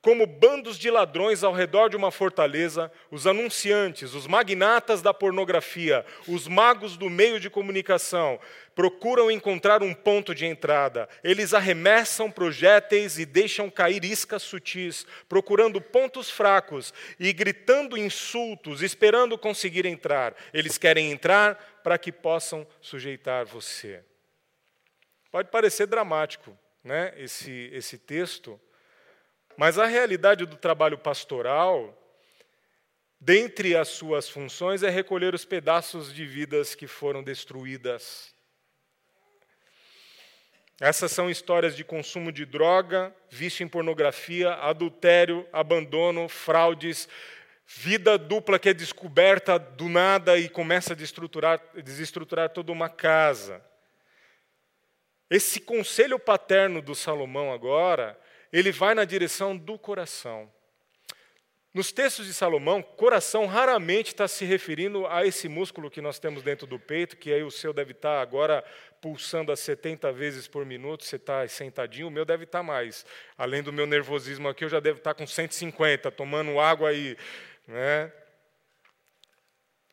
Como 0.00 0.26
bandos 0.26 0.78
de 0.78 0.90
ladrões 0.90 1.42
ao 1.42 1.52
redor 1.52 1.88
de 1.88 1.96
uma 1.96 2.12
fortaleza, 2.12 2.90
os 3.10 3.26
anunciantes, 3.26 4.14
os 4.14 4.28
magnatas 4.28 5.02
da 5.02 5.12
pornografia, 5.12 6.06
os 6.28 6.46
magos 6.46 6.96
do 6.96 7.10
meio 7.10 7.40
de 7.40 7.50
comunicação 7.50 8.38
procuram 8.76 9.28
encontrar 9.28 9.82
um 9.82 9.92
ponto 9.92 10.32
de 10.36 10.46
entrada. 10.46 11.08
Eles 11.24 11.52
arremessam 11.52 12.30
projéteis 12.30 13.18
e 13.18 13.26
deixam 13.26 13.68
cair 13.68 14.04
iscas 14.04 14.42
sutis, 14.44 15.04
procurando 15.28 15.80
pontos 15.80 16.30
fracos 16.30 16.94
e 17.18 17.32
gritando 17.32 17.98
insultos, 17.98 18.82
esperando 18.82 19.36
conseguir 19.36 19.84
entrar. 19.84 20.32
Eles 20.54 20.78
querem 20.78 21.10
entrar 21.10 21.80
para 21.82 21.98
que 21.98 22.12
possam 22.12 22.64
sujeitar 22.80 23.44
você. 23.46 24.04
Pode 25.32 25.50
parecer 25.50 25.88
dramático, 25.88 26.56
né, 26.84 27.12
esse, 27.16 27.68
esse 27.72 27.98
texto, 27.98 28.60
mas 29.58 29.76
a 29.76 29.86
realidade 29.86 30.46
do 30.46 30.56
trabalho 30.56 30.96
pastoral, 30.96 31.92
dentre 33.20 33.76
as 33.76 33.88
suas 33.88 34.28
funções, 34.28 34.84
é 34.84 34.88
recolher 34.88 35.34
os 35.34 35.44
pedaços 35.44 36.14
de 36.14 36.24
vidas 36.24 36.76
que 36.76 36.86
foram 36.86 37.24
destruídas. 37.24 38.32
Essas 40.80 41.10
são 41.10 41.28
histórias 41.28 41.74
de 41.74 41.82
consumo 41.82 42.30
de 42.30 42.46
droga, 42.46 43.12
vício 43.28 43.64
em 43.64 43.68
pornografia, 43.68 44.54
adultério, 44.54 45.44
abandono, 45.52 46.28
fraudes, 46.28 47.08
vida 47.66 48.16
dupla 48.16 48.60
que 48.60 48.68
é 48.68 48.72
descoberta 48.72 49.58
do 49.58 49.88
nada 49.88 50.38
e 50.38 50.48
começa 50.48 50.92
a 50.92 50.96
desestruturar, 50.96 51.60
desestruturar 51.82 52.50
toda 52.50 52.70
uma 52.70 52.88
casa. 52.88 53.60
Esse 55.28 55.58
conselho 55.58 56.16
paterno 56.16 56.80
do 56.80 56.94
Salomão 56.94 57.52
agora, 57.52 58.16
ele 58.52 58.72
vai 58.72 58.94
na 58.94 59.04
direção 59.04 59.56
do 59.56 59.78
coração. 59.78 60.50
Nos 61.72 61.92
textos 61.92 62.26
de 62.26 62.32
Salomão, 62.32 62.82
coração 62.82 63.46
raramente 63.46 64.08
está 64.08 64.26
se 64.26 64.44
referindo 64.44 65.06
a 65.06 65.26
esse 65.26 65.48
músculo 65.48 65.90
que 65.90 66.00
nós 66.00 66.18
temos 66.18 66.42
dentro 66.42 66.66
do 66.66 66.78
peito, 66.78 67.16
que 67.16 67.32
aí 67.32 67.42
o 67.42 67.50
seu 67.50 67.72
deve 67.72 67.92
estar 67.92 68.20
agora 68.20 68.64
pulsando 69.00 69.52
a 69.52 69.56
70 69.56 70.10
vezes 70.12 70.48
por 70.48 70.64
minuto, 70.64 71.04
você 71.04 71.16
está 71.16 71.46
sentadinho, 71.46 72.08
o 72.08 72.10
meu 72.10 72.24
deve 72.24 72.44
estar 72.44 72.62
mais. 72.62 73.04
Além 73.36 73.62
do 73.62 73.72
meu 73.72 73.86
nervosismo 73.86 74.48
aqui, 74.48 74.64
eu 74.64 74.68
já 74.68 74.80
devo 74.80 74.98
estar 74.98 75.14
com 75.14 75.26
150, 75.26 76.10
tomando 76.10 76.58
água 76.58 76.88
aí. 76.88 77.16
Né? 77.66 78.10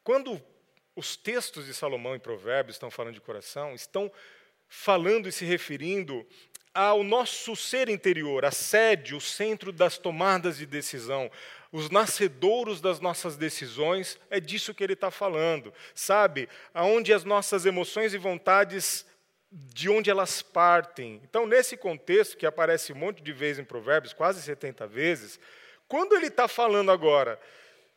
Quando 0.03 0.41
os 0.95 1.17
textos 1.17 1.65
de 1.65 1.73
Salomão 1.73 2.15
e 2.15 2.19
Provérbios 2.19 2.77
estão 2.77 2.89
falando 2.89 3.15
de 3.15 3.21
coração, 3.21 3.75
estão 3.75 4.11
falando 4.67 5.27
e 5.27 5.31
se 5.31 5.43
referindo 5.43 6.25
ao 6.75 7.05
nosso 7.05 7.55
ser 7.55 7.87
interior, 7.87 8.43
a 8.43 8.51
sede, 8.51 9.15
o 9.15 9.21
centro 9.21 9.71
das 9.71 9.97
tomadas 9.97 10.57
de 10.57 10.65
decisão, 10.65 11.31
os 11.71 11.89
nascedouros 11.89 12.81
das 12.81 12.99
nossas 12.99 13.37
decisões, 13.37 14.19
é 14.29 14.41
disso 14.41 14.73
que 14.73 14.83
ele 14.83 14.93
está 14.93 15.09
falando, 15.09 15.73
sabe? 15.93 16.49
Aonde 16.73 17.13
as 17.13 17.23
nossas 17.23 17.65
emoções 17.65 18.13
e 18.13 18.17
vontades, 18.17 19.05
de 19.49 19.89
onde 19.89 20.09
elas 20.09 20.41
partem. 20.41 21.21
Então, 21.23 21.47
nesse 21.47 21.77
contexto, 21.77 22.35
que 22.35 22.45
aparece 22.45 22.91
um 22.91 22.97
monte 22.97 23.23
de 23.23 23.31
vezes 23.31 23.59
em 23.59 23.65
Provérbios, 23.65 24.11
quase 24.13 24.41
70 24.41 24.85
vezes, 24.85 25.39
quando 25.87 26.13
ele 26.13 26.27
está 26.27 26.47
falando 26.47 26.91
agora 26.91 27.39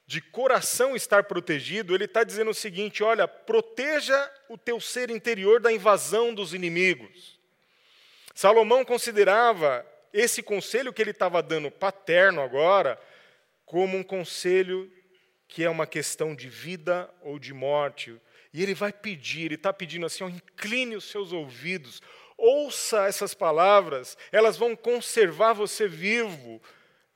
de 0.07 0.21
coração 0.21 0.95
estar 0.95 1.25
protegido, 1.25 1.95
ele 1.95 2.05
está 2.05 2.23
dizendo 2.23 2.53
o 2.53 2.55
seguinte: 2.55 3.03
olha, 3.03 3.27
proteja 3.27 4.31
o 4.49 4.57
teu 4.57 4.81
ser 4.81 5.11
interior 5.11 5.61
da 5.61 5.73
invasão 5.73 6.33
dos 6.33 6.55
inimigos. 6.55 7.38
Salomão 8.39 8.85
considerava 8.85 9.85
esse 10.13 10.45
conselho 10.45 10.93
que 10.93 11.03
ele 11.03 11.11
estava 11.11 11.43
dando 11.43 11.73
paterno 11.73 12.41
agora 12.41 12.97
como 13.67 13.97
um 13.97 14.03
conselho 14.05 14.89
que 15.49 15.65
é 15.65 15.69
uma 15.69 15.89
questão 15.89 16.37
de 16.37 16.49
vida 16.49 17.13
ou 17.21 17.37
de 17.37 17.53
morte. 17.53 18.17
E 18.55 18.63
ele 18.63 18.75
vai 18.75 18.93
pedir, 18.93 19.47
ele 19.47 19.57
está 19.57 19.73
pedindo 19.73 20.07
assim: 20.07 20.23
ó, 20.23 20.29
incline 20.29 20.95
os 20.95 21.11
seus 21.11 21.33
ouvidos, 21.33 22.01
ouça 22.37 23.09
essas 23.09 23.35
palavras, 23.35 24.17
elas 24.31 24.57
vão 24.57 24.77
conservar 24.77 25.53
você 25.53 25.89
vivo, 25.89 26.63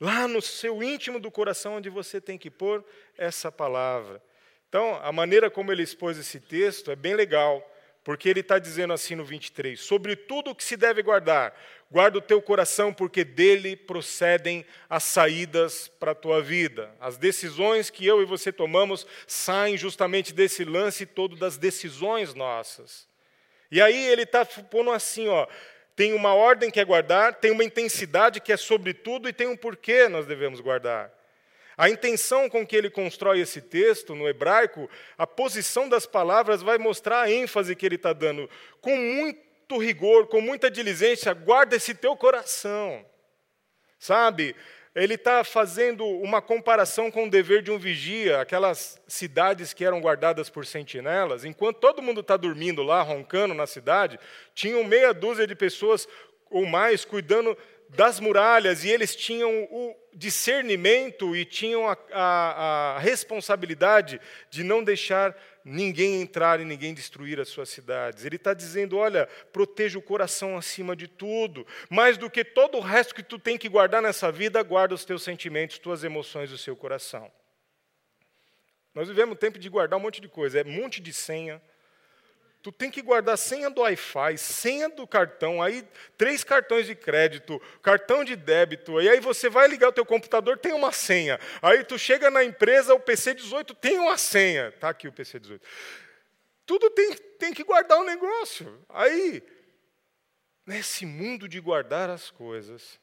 lá 0.00 0.26
no 0.26 0.42
seu 0.42 0.82
íntimo 0.82 1.20
do 1.20 1.30
coração, 1.30 1.76
onde 1.76 1.88
você 1.88 2.20
tem 2.20 2.36
que 2.36 2.50
pôr 2.50 2.84
essa 3.16 3.52
palavra. 3.52 4.20
Então, 4.68 4.98
a 5.00 5.12
maneira 5.12 5.48
como 5.48 5.70
ele 5.70 5.84
expôs 5.84 6.18
esse 6.18 6.40
texto 6.40 6.90
é 6.90 6.96
bem 6.96 7.14
legal, 7.14 7.64
porque 8.04 8.28
ele 8.28 8.40
está 8.40 8.58
dizendo 8.58 8.92
assim 8.92 9.14
no 9.14 9.24
23: 9.24 9.78
Sobre 9.78 10.16
tudo 10.16 10.50
o 10.50 10.54
que 10.54 10.64
se 10.64 10.76
deve 10.76 11.02
guardar, 11.02 11.54
guarda 11.90 12.18
o 12.18 12.22
teu 12.22 12.42
coração, 12.42 12.92
porque 12.92 13.24
dele 13.24 13.76
procedem 13.76 14.64
as 14.88 15.04
saídas 15.04 15.88
para 16.00 16.12
a 16.12 16.14
tua 16.14 16.42
vida. 16.42 16.94
As 17.00 17.16
decisões 17.16 17.90
que 17.90 18.06
eu 18.06 18.22
e 18.22 18.24
você 18.24 18.50
tomamos 18.52 19.06
saem 19.26 19.76
justamente 19.76 20.32
desse 20.32 20.64
lance 20.64 21.06
todo 21.06 21.36
das 21.36 21.56
decisões 21.56 22.34
nossas. 22.34 23.06
E 23.70 23.80
aí 23.80 24.06
ele 24.08 24.22
está 24.22 24.44
pondo 24.44 24.90
assim, 24.90 25.28
ó, 25.28 25.46
tem 25.94 26.12
uma 26.12 26.34
ordem 26.34 26.70
que 26.70 26.80
é 26.80 26.84
guardar, 26.84 27.34
tem 27.34 27.50
uma 27.50 27.64
intensidade 27.64 28.40
que 28.40 28.52
é 28.52 28.56
sobre 28.56 28.92
tudo 28.92 29.28
e 29.28 29.32
tem 29.32 29.46
um 29.46 29.56
porquê 29.56 30.08
nós 30.08 30.26
devemos 30.26 30.60
guardar. 30.60 31.10
A 31.76 31.88
intenção 31.88 32.48
com 32.48 32.66
que 32.66 32.76
ele 32.76 32.90
constrói 32.90 33.40
esse 33.40 33.60
texto 33.60 34.14
no 34.14 34.28
hebraico, 34.28 34.88
a 35.16 35.26
posição 35.26 35.88
das 35.88 36.06
palavras 36.06 36.62
vai 36.62 36.78
mostrar 36.78 37.22
a 37.22 37.30
ênfase 37.30 37.74
que 37.74 37.86
ele 37.86 37.96
está 37.96 38.12
dando. 38.12 38.48
Com 38.80 38.96
muito 38.96 39.78
rigor, 39.78 40.26
com 40.26 40.40
muita 40.40 40.70
diligência, 40.70 41.32
guarda 41.32 41.76
esse 41.76 41.94
teu 41.94 42.16
coração. 42.16 43.04
Sabe? 43.98 44.54
ele 44.94 45.14
está 45.14 45.42
fazendo 45.42 46.04
uma 46.04 46.42
comparação 46.42 47.10
com 47.10 47.24
o 47.24 47.30
dever 47.30 47.62
de 47.62 47.70
um 47.70 47.78
vigia, 47.78 48.40
aquelas 48.40 49.00
cidades 49.08 49.72
que 49.72 49.84
eram 49.84 50.00
guardadas 50.00 50.50
por 50.50 50.66
sentinelas. 50.66 51.44
Enquanto 51.44 51.78
todo 51.78 52.02
mundo 52.02 52.20
está 52.20 52.36
dormindo 52.36 52.82
lá, 52.82 53.00
roncando 53.00 53.54
na 53.54 53.66
cidade, 53.66 54.18
tinham 54.54 54.84
meia 54.84 55.14
dúzia 55.14 55.46
de 55.46 55.54
pessoas 55.54 56.06
ou 56.50 56.66
mais 56.66 57.04
cuidando 57.06 57.56
das 57.88 58.20
muralhas, 58.20 58.84
e 58.84 58.90
eles 58.90 59.16
tinham 59.16 59.50
o 59.70 59.96
discernimento 60.12 61.34
e 61.34 61.44
tinham 61.44 61.88
a, 61.88 61.96
a, 62.12 62.96
a 62.96 62.98
responsabilidade 62.98 64.20
de 64.50 64.62
não 64.62 64.84
deixar 64.84 65.36
ninguém 65.64 66.20
entrar 66.20 66.60
e 66.60 66.64
ninguém 66.64 66.92
destruir 66.92 67.40
as 67.40 67.48
suas 67.48 67.68
cidades. 67.68 68.24
Ele 68.24 68.36
está 68.36 68.52
dizendo: 68.54 68.96
olha, 68.96 69.26
proteja 69.52 69.98
o 69.98 70.02
coração 70.02 70.56
acima 70.56 70.94
de 70.94 71.08
tudo. 71.08 71.66
Mais 71.88 72.18
do 72.18 72.30
que 72.30 72.44
todo 72.44 72.78
o 72.78 72.80
resto 72.80 73.14
que 73.14 73.22
tu 73.22 73.38
tem 73.38 73.56
que 73.56 73.68
guardar 73.68 74.02
nessa 74.02 74.30
vida, 74.30 74.62
guarda 74.62 74.94
os 74.94 75.04
teus 75.04 75.22
sentimentos, 75.22 75.78
tuas 75.78 76.04
emoções, 76.04 76.52
o 76.52 76.58
seu 76.58 76.76
coração. 76.76 77.30
Nós 78.94 79.08
vivemos 79.08 79.38
tempo 79.38 79.58
de 79.58 79.68
guardar 79.68 79.98
um 79.98 80.02
monte 80.02 80.20
de 80.20 80.28
coisa, 80.28 80.60
é 80.60 80.64
um 80.64 80.70
monte 80.70 81.00
de 81.00 81.12
senha, 81.12 81.62
Tu 82.62 82.70
tem 82.70 82.92
que 82.92 83.02
guardar 83.02 83.36
senha 83.36 83.68
do 83.68 83.80
Wi-Fi, 83.80 84.38
senha 84.38 84.88
do 84.88 85.04
cartão, 85.04 85.60
aí 85.60 85.84
três 86.16 86.44
cartões 86.44 86.86
de 86.86 86.94
crédito, 86.94 87.60
cartão 87.82 88.22
de 88.22 88.36
débito, 88.36 89.00
e 89.00 89.08
aí 89.08 89.18
você 89.18 89.50
vai 89.50 89.66
ligar 89.66 89.88
o 89.88 89.92
teu 89.92 90.06
computador, 90.06 90.56
tem 90.56 90.72
uma 90.72 90.92
senha. 90.92 91.40
Aí 91.60 91.82
tu 91.82 91.98
chega 91.98 92.30
na 92.30 92.44
empresa, 92.44 92.94
o 92.94 93.00
PC 93.00 93.34
18 93.34 93.74
tem 93.74 93.98
uma 93.98 94.16
senha. 94.16 94.70
Tá 94.70 94.90
aqui 94.90 95.08
o 95.08 95.12
PC 95.12 95.40
18. 95.40 95.66
Tudo 96.64 96.88
tem, 96.90 97.16
tem 97.16 97.52
que 97.52 97.64
guardar 97.64 97.98
o 97.98 98.02
um 98.02 98.04
negócio. 98.04 98.80
Aí, 98.90 99.42
nesse 100.64 101.04
mundo 101.04 101.48
de 101.48 101.58
guardar 101.58 102.08
as 102.10 102.30
coisas, 102.30 103.00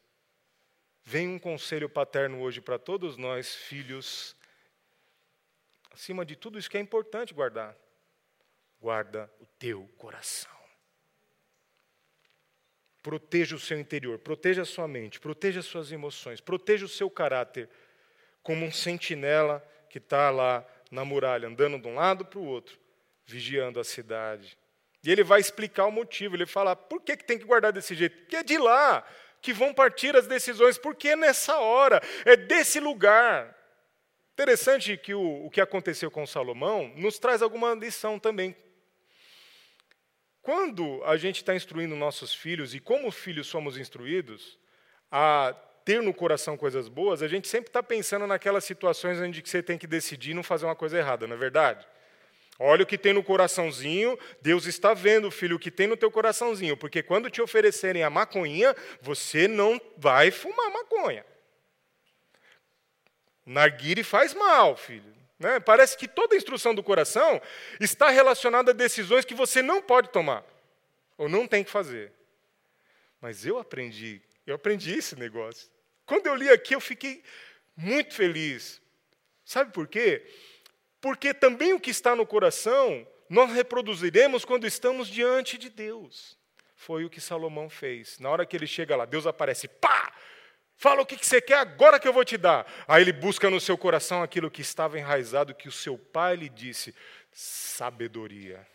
vem 1.04 1.28
um 1.28 1.38
conselho 1.38 1.90
paterno 1.90 2.42
hoje 2.42 2.62
para 2.62 2.80
todos 2.80 3.18
nós, 3.18 3.54
filhos, 3.54 4.38
acima 5.92 6.26
de 6.26 6.38
tudo 6.38 6.58
isso 6.58 6.70
que 6.70 6.78
é 6.78 6.82
importante 6.82 7.34
guardar 7.34 7.76
guarda 8.82 9.32
o 9.40 9.46
teu 9.58 9.88
coração. 9.98 10.52
Proteja 13.02 13.56
o 13.56 13.60
seu 13.60 13.80
interior, 13.80 14.20
proteja 14.20 14.64
a 14.64 14.66
sua 14.66 14.88
mente, 14.88 15.20
proteja 15.20 15.62
as 15.62 15.66
suas 15.66 15.92
emoções, 15.92 16.42
proteja 16.42 16.86
o 16.86 16.90
seu 16.90 17.10
caráter, 17.10 17.70
como 18.44 18.66
um 18.66 18.72
sentinela 18.72 19.66
que 19.90 19.98
está 19.98 20.30
lá 20.30 20.66
na 20.92 21.06
muralha, 21.06 21.48
andando 21.48 21.80
de 21.80 21.88
um 21.88 21.96
lado 21.96 22.26
para 22.26 22.40
o 22.40 22.46
outro, 22.46 22.78
vigiando 23.26 23.80
a 23.80 23.84
cidade. 23.84 24.58
E 25.04 25.12
ele 25.12 25.24
vai 25.24 25.40
explicar 25.40 25.86
o 25.86 25.92
motivo. 25.92 26.36
Ele 26.36 26.46
fala: 26.46 26.76
por 26.76 27.02
que, 27.02 27.16
que 27.16 27.24
tem 27.24 27.38
que 27.38 27.46
guardar 27.46 27.72
desse 27.72 27.96
jeito? 27.96 28.18
Porque 28.18 28.36
é 28.36 28.44
de 28.44 28.58
lá 28.58 29.06
que 29.42 29.54
vão 29.54 29.74
partir 29.74 30.16
as 30.16 30.28
decisões, 30.28 30.78
porque 30.78 31.10
é 31.10 31.16
nessa 31.16 31.58
hora, 31.60 32.02
é 32.26 32.36
desse 32.36 32.80
lugar. 32.80 33.56
Interessante 34.34 34.98
que 34.98 35.14
o, 35.14 35.46
o 35.46 35.50
que 35.50 35.62
aconteceu 35.62 36.12
com 36.12 36.26
Salomão 36.26 36.94
nos 36.96 37.20
traz 37.20 37.42
alguma 37.42 37.74
lição 37.74 38.20
também. 38.20 38.56
Quando 40.42 41.04
a 41.04 41.18
gente 41.18 41.38
está 41.38 41.56
instruindo 41.56 41.96
nossos 41.96 42.34
filhos, 42.34 42.74
e 42.74 42.80
como 42.80 43.12
filhos 43.12 43.48
somos 43.48 43.78
instruídos, 43.78 44.58
a 45.12 45.56
ter 45.84 46.02
no 46.02 46.14
coração 46.14 46.56
coisas 46.56 46.88
boas, 46.88 47.22
a 47.22 47.28
gente 47.28 47.48
sempre 47.48 47.70
está 47.70 47.82
pensando 47.82 48.28
naquelas 48.28 48.64
situações 48.64 49.20
onde 49.20 49.42
você 49.42 49.62
tem 49.62 49.78
que 49.78 49.88
decidir 49.88 50.34
não 50.34 50.44
fazer 50.44 50.66
uma 50.66 50.76
coisa 50.76 50.98
errada, 50.98 51.28
não 51.28 51.36
é 51.36 51.40
verdade? 51.40 51.86
Olha 52.60 52.84
o 52.84 52.86
que 52.86 52.98
tem 52.98 53.14
no 53.14 53.24
coraçãozinho, 53.24 54.20
Deus 54.42 54.66
está 54.66 54.94
vendo, 54.94 55.32
filho, 55.32 55.56
o 55.56 55.60
que 55.60 55.72
tem 55.72 55.88
no 55.88 55.96
teu 55.96 56.12
coraçãozinho, 56.12 56.76
porque 56.76 57.02
quando 57.02 57.30
te 57.30 57.42
oferecerem 57.42 58.04
a 58.04 58.10
maconha, 58.10 58.76
você 59.02 59.48
não 59.48 59.80
vai 59.98 60.30
fumar 60.30 60.70
maconha. 60.72 61.26
Narguire 63.46 64.04
faz 64.04 64.34
mal, 64.34 64.76
filho. 64.76 65.19
Né? 65.40 65.60
Parece 65.60 65.98
que 65.98 66.08
toda 66.08 66.36
a 66.36 66.38
instrução 66.38 66.76
do 66.76 66.84
coração 66.84 67.42
está 67.80 68.10
relacionada 68.10 68.72
a 68.72 68.74
decisões 68.74 69.24
que 69.24 69.34
você 69.34 69.62
não 69.62 69.82
pode 69.82 70.10
tomar, 70.10 70.44
ou 71.18 71.30
não 71.30 71.48
tem 71.48 71.64
que 71.64 71.72
fazer. 71.72 72.12
Mas 73.22 73.46
eu 73.46 73.58
aprendi, 73.58 74.22
eu 74.46 74.56
aprendi 74.56 74.94
esse 74.94 75.16
negócio. 75.16 75.70
Quando 76.06 76.28
eu 76.28 76.36
li 76.36 76.50
aqui, 76.50 76.76
eu 76.76 76.82
fiquei 76.82 77.24
muito 77.76 78.14
feliz. 78.14 78.82
Sabe 79.46 79.72
por 79.72 79.88
quê? 79.88 80.26
Porque 81.00 81.34
também 81.34 81.74
o 81.74 81.80
que 81.80 81.90
está 81.90 82.16
no 82.16 82.26
coração 82.26 83.08
nós 83.30 83.52
reproduziremos 83.52 84.44
quando 84.44 84.66
estamos 84.66 85.08
diante 85.08 85.58
de 85.58 85.70
Deus. 85.70 86.38
Foi 86.76 87.06
o 87.06 87.10
que 87.10 87.22
Salomão 87.22 87.70
fez. 87.70 88.18
Na 88.20 88.30
hora 88.30 88.46
que 88.46 88.58
ele 88.58 88.66
chega 88.66 88.96
lá, 88.96 89.06
Deus 89.06 89.28
aparece, 89.28 89.68
pá! 89.68 90.12
Fala 90.80 91.02
o 91.02 91.06
que 91.06 91.18
você 91.18 91.42
quer 91.42 91.58
agora 91.58 92.00
que 92.00 92.08
eu 92.08 92.14
vou 92.14 92.24
te 92.24 92.38
dar. 92.38 92.66
Aí 92.88 93.02
ele 93.02 93.12
busca 93.12 93.50
no 93.50 93.60
seu 93.60 93.78
coração 93.78 94.24
aquilo 94.24 94.50
que 94.50 94.62
estava 94.62 94.98
enraizado, 94.98 95.54
que 95.54 95.68
o 95.68 95.74
seu 95.74 95.98
pai 95.98 96.38
lhe 96.38 96.48
disse: 96.48 96.96
sabedoria. 97.34 98.66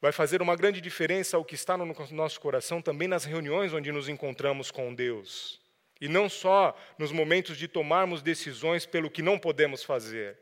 Vai 0.00 0.10
fazer 0.10 0.40
uma 0.40 0.56
grande 0.56 0.80
diferença 0.80 1.36
o 1.36 1.44
que 1.44 1.54
está 1.54 1.76
no 1.76 1.84
nosso 2.12 2.40
coração 2.40 2.80
também 2.80 3.06
nas 3.06 3.26
reuniões 3.26 3.74
onde 3.74 3.92
nos 3.92 4.08
encontramos 4.08 4.70
com 4.70 4.94
Deus. 4.94 5.60
E 6.00 6.08
não 6.08 6.26
só 6.26 6.74
nos 6.96 7.12
momentos 7.12 7.58
de 7.58 7.68
tomarmos 7.68 8.22
decisões 8.22 8.86
pelo 8.86 9.10
que 9.10 9.20
não 9.20 9.38
podemos 9.38 9.84
fazer. 9.84 10.38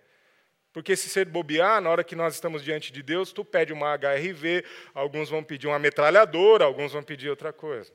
Porque 0.73 0.95
se 0.95 1.09
ser 1.09 1.25
bobear, 1.25 1.81
na 1.81 1.91
hora 1.91 2.05
que 2.05 2.15
nós 2.15 2.35
estamos 2.35 2.63
diante 2.63 2.93
de 2.93 3.03
Deus, 3.03 3.33
tu 3.33 3.45
pede 3.45 3.73
uma 3.73 3.93
HRV, 3.97 4.65
alguns 4.95 5.29
vão 5.29 5.43
pedir 5.43 5.67
uma 5.67 5.81
metralhadora, 5.81 6.65
alguns 6.65 6.93
vão 6.93 7.03
pedir 7.03 7.29
outra 7.29 7.53
coisa. 7.53 7.93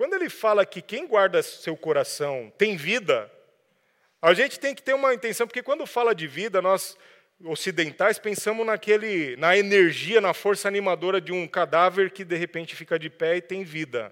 Quando 0.00 0.14
ele 0.14 0.30
fala 0.30 0.64
que 0.64 0.80
quem 0.80 1.06
guarda 1.06 1.42
seu 1.42 1.76
coração 1.76 2.50
tem 2.56 2.74
vida, 2.74 3.30
a 4.22 4.32
gente 4.32 4.58
tem 4.58 4.74
que 4.74 4.82
ter 4.82 4.94
uma 4.94 5.12
intenção, 5.12 5.46
porque 5.46 5.62
quando 5.62 5.86
fala 5.86 6.14
de 6.14 6.26
vida, 6.26 6.62
nós 6.62 6.96
ocidentais 7.44 8.18
pensamos 8.18 8.64
naquele, 8.64 9.36
na 9.36 9.58
energia, 9.58 10.18
na 10.18 10.32
força 10.32 10.66
animadora 10.68 11.20
de 11.20 11.32
um 11.32 11.46
cadáver 11.46 12.10
que 12.12 12.24
de 12.24 12.34
repente 12.34 12.74
fica 12.74 12.98
de 12.98 13.10
pé 13.10 13.36
e 13.36 13.42
tem 13.42 13.62
vida. 13.62 14.10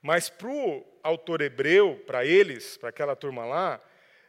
Mas 0.00 0.28
para 0.28 0.46
o 0.46 0.86
autor 1.02 1.40
hebreu, 1.40 2.00
para 2.06 2.24
eles, 2.24 2.76
para 2.76 2.90
aquela 2.90 3.16
turma 3.16 3.44
lá, 3.44 3.80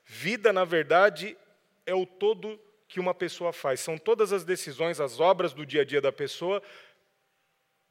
vida, 0.04 0.52
na 0.52 0.66
verdade, 0.66 1.38
é 1.86 1.94
o 1.94 2.08
todo 2.08 2.60
que 2.88 3.00
uma 3.00 3.14
pessoa 3.14 3.54
faz. 3.54 3.82
São 3.82 4.00
todas 4.00 4.34
as 4.34 4.44
decisões, 4.44 5.00
as 5.00 5.20
obras 5.20 5.54
do 5.54 5.64
dia 5.64 5.82
a 5.82 5.86
dia 5.86 6.02
da 6.02 6.12
pessoa 6.12 6.60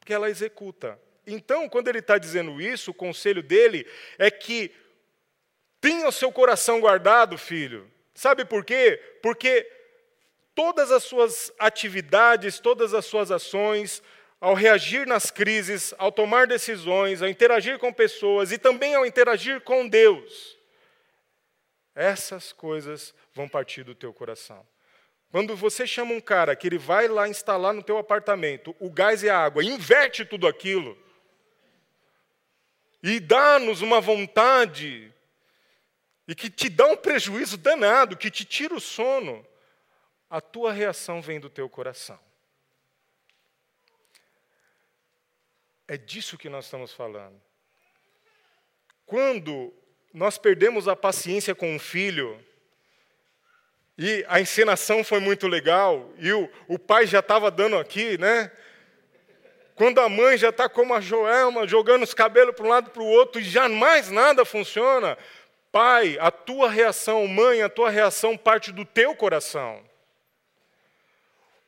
que 0.04 0.12
ela 0.12 0.28
executa. 0.28 1.00
Então, 1.26 1.68
quando 1.68 1.88
ele 1.88 1.98
está 1.98 2.18
dizendo 2.18 2.60
isso, 2.60 2.90
o 2.92 2.94
conselho 2.94 3.42
dele 3.42 3.86
é 4.18 4.30
que 4.30 4.70
tenha 5.80 6.06
o 6.08 6.12
seu 6.12 6.30
coração 6.30 6.80
guardado, 6.80 7.36
filho, 7.36 7.90
Sabe 8.16 8.46
por 8.46 8.64
quê? 8.64 8.98
Porque 9.22 9.70
todas 10.54 10.90
as 10.90 11.04
suas 11.04 11.52
atividades, 11.58 12.58
todas 12.58 12.94
as 12.94 13.04
suas 13.04 13.30
ações, 13.30 14.02
ao 14.40 14.54
reagir 14.54 15.06
nas 15.06 15.30
crises, 15.30 15.94
ao 15.98 16.10
tomar 16.10 16.46
decisões, 16.46 17.20
ao 17.20 17.28
interagir 17.28 17.78
com 17.78 17.92
pessoas 17.92 18.52
e 18.52 18.58
também 18.58 18.94
ao 18.94 19.04
interagir 19.04 19.60
com 19.60 19.86
Deus, 19.86 20.56
essas 21.94 22.54
coisas 22.54 23.14
vão 23.34 23.46
partir 23.46 23.82
do 23.82 23.94
teu 23.94 24.14
coração. 24.14 24.66
Quando 25.30 25.54
você 25.54 25.86
chama 25.86 26.14
um 26.14 26.20
cara 26.20 26.56
que 26.56 26.66
ele 26.66 26.78
vai 26.78 27.08
lá 27.08 27.28
instalar 27.28 27.74
no 27.74 27.82
teu 27.82 27.98
apartamento 27.98 28.74
o 28.80 28.88
gás 28.88 29.22
e 29.22 29.28
a 29.28 29.38
água, 29.38 29.62
inverte 29.62 30.24
tudo 30.24 30.46
aquilo 30.46 30.96
e 33.02 33.20
dá-nos 33.20 33.82
uma 33.82 34.00
vontade 34.00 35.12
e 36.28 36.34
que 36.34 36.50
te 36.50 36.68
dá 36.68 36.86
um 36.86 36.96
prejuízo 36.96 37.56
danado, 37.56 38.16
que 38.16 38.30
te 38.30 38.44
tira 38.44 38.74
o 38.74 38.80
sono, 38.80 39.46
a 40.28 40.40
tua 40.40 40.72
reação 40.72 41.22
vem 41.22 41.38
do 41.38 41.48
teu 41.48 41.68
coração. 41.68 42.18
É 45.86 45.96
disso 45.96 46.36
que 46.36 46.48
nós 46.48 46.64
estamos 46.64 46.92
falando. 46.92 47.40
Quando 49.04 49.72
nós 50.12 50.36
perdemos 50.36 50.88
a 50.88 50.96
paciência 50.96 51.54
com 51.54 51.76
um 51.76 51.78
filho, 51.78 52.44
e 53.96 54.24
a 54.28 54.40
encenação 54.40 55.04
foi 55.04 55.20
muito 55.20 55.46
legal, 55.46 56.12
e 56.18 56.32
o, 56.32 56.50
o 56.66 56.76
pai 56.78 57.06
já 57.06 57.20
estava 57.20 57.50
dando 57.52 57.78
aqui, 57.78 58.18
né? 58.18 58.50
Quando 59.76 60.00
a 60.00 60.08
mãe 60.08 60.36
já 60.36 60.48
está 60.48 60.68
como 60.68 60.94
a 60.94 61.00
Joelma, 61.00 61.68
jogando 61.68 62.02
os 62.02 62.14
cabelos 62.14 62.54
para 62.54 62.64
um 62.64 62.68
lado 62.68 62.90
para 62.90 63.02
o 63.02 63.06
outro, 63.06 63.40
e 63.40 63.44
jamais 63.44 64.10
nada 64.10 64.44
funciona, 64.44 65.16
Pai, 65.76 66.16
a 66.18 66.30
tua 66.30 66.70
reação, 66.70 67.26
mãe, 67.28 67.60
a 67.60 67.68
tua 67.68 67.90
reação 67.90 68.34
parte 68.34 68.72
do 68.72 68.82
teu 68.82 69.14
coração. 69.14 69.84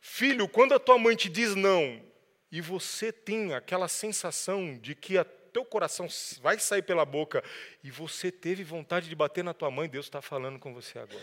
Filho, 0.01 0.49
quando 0.49 0.73
a 0.73 0.79
tua 0.79 0.99
mãe 0.99 1.15
te 1.15 1.29
diz 1.29 1.55
não, 1.55 2.03
e 2.51 2.63
você 2.63 3.13
tem 3.13 3.53
aquela 3.53 3.87
sensação 3.87 4.79
de 4.79 4.95
que 4.95 5.19
o 5.19 5.25
teu 5.53 5.63
coração 5.63 6.09
vai 6.41 6.59
sair 6.59 6.81
pela 6.81 7.05
boca, 7.05 7.45
e 7.85 7.91
você 7.91 8.33
teve 8.33 8.65
vontade 8.65 9.11
de 9.11 9.15
bater 9.15 9.45
na 9.45 9.53
tua 9.53 9.71
mãe, 9.71 9.87
Deus 9.87 10.07
está 10.07 10.23
falando 10.23 10.59
com 10.59 10.73
você 10.73 10.99
agora. 10.99 11.21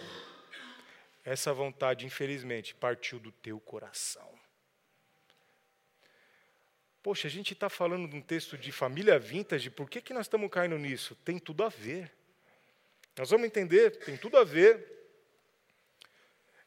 Essa 1.24 1.52
vontade, 1.52 2.06
infelizmente, 2.06 2.76
partiu 2.76 3.19
do 3.19 3.32
teu 3.32 3.60
coração. 3.60 4.35
Poxa, 7.06 7.28
a 7.28 7.30
gente 7.30 7.54
está 7.54 7.70
falando 7.70 8.08
de 8.08 8.15
um 8.15 8.20
texto 8.20 8.58
de 8.58 8.72
família 8.72 9.20
vintage, 9.20 9.70
por 9.70 9.88
que, 9.88 10.02
que 10.02 10.12
nós 10.12 10.26
estamos 10.26 10.50
caindo 10.50 10.76
nisso? 10.76 11.15
Tem 11.24 11.38
tudo 11.38 11.63
a 11.63 11.70
ver. 11.70 12.12
Nós 13.15 13.30
vamos 13.30 13.46
entender, 13.46 13.91
tem 13.98 14.18
tudo 14.18 14.38
a 14.38 14.44
ver. 14.44 14.84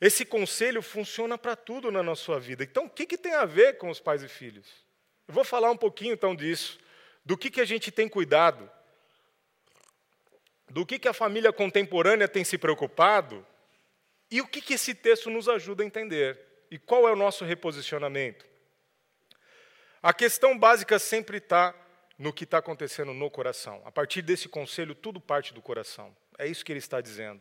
Esse 0.01 0.25
conselho 0.25 0.81
funciona 0.81 1.37
para 1.37 1.57
tudo 1.57 1.91
na 1.91 2.05
nossa 2.05 2.39
vida. 2.39 2.63
Então, 2.63 2.85
o 2.85 2.89
que, 2.89 3.05
que 3.05 3.19
tem 3.19 3.35
a 3.35 3.45
ver 3.45 3.79
com 3.79 3.91
os 3.91 3.99
pais 3.99 4.23
e 4.23 4.29
filhos? 4.29 4.69
Eu 5.27 5.35
vou 5.35 5.43
falar 5.43 5.73
um 5.73 5.77
pouquinho 5.77 6.15
então 6.15 6.37
disso, 6.37 6.79
do 7.25 7.37
que, 7.37 7.51
que 7.51 7.61
a 7.61 7.65
gente 7.65 7.91
tem 7.91 8.09
cuidado, 8.09 8.71
do 10.71 10.87
que, 10.87 11.01
que 11.01 11.09
a 11.09 11.13
família 11.13 11.53
contemporânea 11.53 12.29
tem 12.29 12.45
se 12.45 12.57
preocupado 12.57 13.45
e 14.31 14.41
o 14.41 14.47
que, 14.47 14.61
que 14.61 14.75
esse 14.75 14.95
texto 14.95 15.31
nos 15.31 15.49
ajuda 15.49 15.83
a 15.83 15.87
entender 15.87 16.39
e 16.71 16.79
qual 16.79 17.09
é 17.09 17.13
o 17.13 17.17
nosso 17.17 17.45
reposicionamento. 17.45 18.47
A 20.03 20.13
questão 20.13 20.57
básica 20.57 20.99
sempre 20.99 21.39
está 21.39 21.75
no 22.19 22.33
que 22.33 22.45
está 22.45 22.59
acontecendo 22.59 23.13
no 23.13 23.31
coração. 23.31 23.83
A 23.85 23.91
partir 23.91 24.23
desse 24.23 24.49
conselho, 24.49 24.95
tudo 24.95 25.21
parte 25.21 25.53
do 25.53 25.61
coração. 25.61 26.15
É 26.39 26.47
isso 26.47 26.65
que 26.65 26.73
ele 26.73 26.79
está 26.79 27.01
dizendo. 27.01 27.41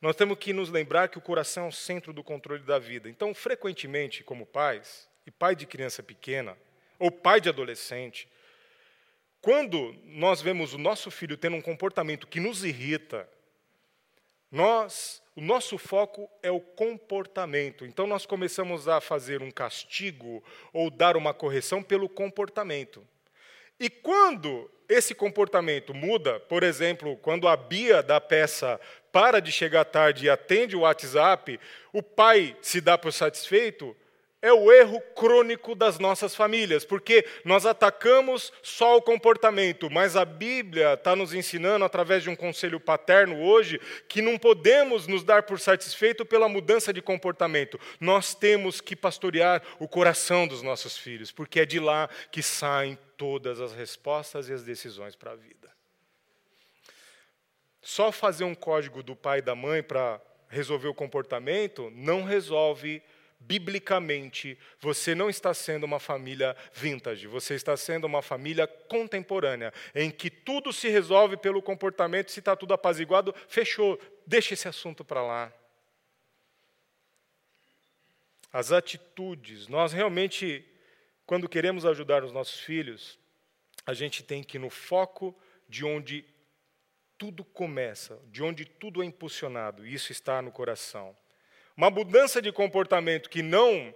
Nós 0.00 0.14
temos 0.14 0.38
que 0.38 0.52
nos 0.52 0.68
lembrar 0.68 1.08
que 1.08 1.18
o 1.18 1.22
coração 1.22 1.64
é 1.64 1.68
o 1.68 1.72
centro 1.72 2.12
do 2.12 2.22
controle 2.22 2.62
da 2.62 2.78
vida. 2.78 3.08
Então, 3.08 3.34
frequentemente, 3.34 4.22
como 4.22 4.46
pais, 4.46 5.08
e 5.26 5.30
pai 5.30 5.56
de 5.56 5.66
criança 5.66 6.02
pequena, 6.02 6.56
ou 6.98 7.10
pai 7.10 7.40
de 7.40 7.48
adolescente, 7.48 8.28
quando 9.40 9.94
nós 10.04 10.40
vemos 10.40 10.72
o 10.72 10.78
nosso 10.78 11.10
filho 11.10 11.36
tendo 11.36 11.56
um 11.56 11.62
comportamento 11.62 12.26
que 12.26 12.40
nos 12.40 12.64
irrita, 12.64 13.28
nós, 14.56 15.22
o 15.36 15.42
nosso 15.42 15.76
foco 15.76 16.30
é 16.42 16.50
o 16.50 16.58
comportamento. 16.58 17.84
Então 17.84 18.06
nós 18.06 18.24
começamos 18.24 18.88
a 18.88 19.02
fazer 19.02 19.42
um 19.42 19.50
castigo 19.50 20.42
ou 20.72 20.90
dar 20.90 21.14
uma 21.14 21.34
correção 21.34 21.82
pelo 21.82 22.08
comportamento. 22.08 23.06
E 23.78 23.90
quando 23.90 24.70
esse 24.88 25.14
comportamento 25.14 25.92
muda, 25.92 26.40
por 26.40 26.62
exemplo, 26.62 27.18
quando 27.18 27.46
a 27.46 27.54
Bia 27.54 28.02
da 28.02 28.18
peça 28.18 28.80
para 29.12 29.38
de 29.38 29.52
chegar 29.52 29.84
tarde 29.84 30.24
e 30.24 30.30
atende 30.30 30.74
o 30.74 30.80
WhatsApp, 30.80 31.60
o 31.92 32.02
pai 32.02 32.56
se 32.62 32.80
dá 32.80 32.96
por 32.96 33.12
satisfeito, 33.12 33.94
é 34.46 34.52
o 34.52 34.70
erro 34.70 35.00
crônico 35.16 35.74
das 35.74 35.98
nossas 35.98 36.32
famílias, 36.32 36.84
porque 36.84 37.26
nós 37.44 37.66
atacamos 37.66 38.52
só 38.62 38.96
o 38.96 39.02
comportamento, 39.02 39.90
mas 39.90 40.14
a 40.14 40.24
Bíblia 40.24 40.94
está 40.94 41.16
nos 41.16 41.34
ensinando, 41.34 41.84
através 41.84 42.22
de 42.22 42.30
um 42.30 42.36
conselho 42.36 42.78
paterno 42.78 43.42
hoje, 43.42 43.80
que 44.08 44.22
não 44.22 44.38
podemos 44.38 45.08
nos 45.08 45.24
dar 45.24 45.42
por 45.42 45.58
satisfeito 45.58 46.24
pela 46.24 46.48
mudança 46.48 46.92
de 46.92 47.02
comportamento. 47.02 47.76
Nós 47.98 48.36
temos 48.36 48.80
que 48.80 48.94
pastorear 48.94 49.60
o 49.80 49.88
coração 49.88 50.46
dos 50.46 50.62
nossos 50.62 50.96
filhos, 50.96 51.32
porque 51.32 51.58
é 51.58 51.66
de 51.66 51.80
lá 51.80 52.08
que 52.30 52.40
saem 52.40 52.96
todas 53.16 53.60
as 53.60 53.72
respostas 53.72 54.48
e 54.48 54.52
as 54.52 54.62
decisões 54.62 55.16
para 55.16 55.32
a 55.32 55.36
vida. 55.36 55.74
Só 57.82 58.12
fazer 58.12 58.44
um 58.44 58.54
código 58.54 59.02
do 59.02 59.16
pai 59.16 59.40
e 59.40 59.42
da 59.42 59.56
mãe 59.56 59.82
para 59.82 60.20
resolver 60.48 60.86
o 60.86 60.94
comportamento 60.94 61.90
não 61.92 62.22
resolve 62.22 63.02
biblicamente, 63.38 64.58
você 64.80 65.14
não 65.14 65.30
está 65.30 65.54
sendo 65.54 65.84
uma 65.84 66.00
família 66.00 66.56
vintage, 66.72 67.26
você 67.26 67.54
está 67.54 67.76
sendo 67.76 68.04
uma 68.04 68.22
família 68.22 68.66
contemporânea, 68.66 69.72
em 69.94 70.10
que 70.10 70.30
tudo 70.30 70.72
se 70.72 70.88
resolve 70.88 71.36
pelo 71.36 71.62
comportamento, 71.62 72.30
se 72.30 72.40
está 72.40 72.56
tudo 72.56 72.74
apaziguado, 72.74 73.34
fechou, 73.48 74.00
deixa 74.26 74.54
esse 74.54 74.66
assunto 74.66 75.04
para 75.04 75.22
lá. 75.22 75.52
As 78.52 78.72
atitudes, 78.72 79.68
nós 79.68 79.92
realmente, 79.92 80.64
quando 81.26 81.48
queremos 81.48 81.84
ajudar 81.84 82.24
os 82.24 82.32
nossos 82.32 82.58
filhos, 82.60 83.18
a 83.84 83.92
gente 83.92 84.22
tem 84.22 84.42
que 84.42 84.56
ir 84.56 84.60
no 84.60 84.70
foco 84.70 85.36
de 85.68 85.84
onde 85.84 86.24
tudo 87.18 87.44
começa, 87.44 88.20
de 88.26 88.42
onde 88.42 88.64
tudo 88.64 89.02
é 89.02 89.06
impulsionado, 89.06 89.86
e 89.86 89.94
isso 89.94 90.10
está 90.10 90.42
no 90.42 90.50
coração. 90.50 91.16
Uma 91.76 91.90
mudança 91.90 92.40
de 92.40 92.50
comportamento 92.50 93.28
que 93.28 93.42
não 93.42 93.94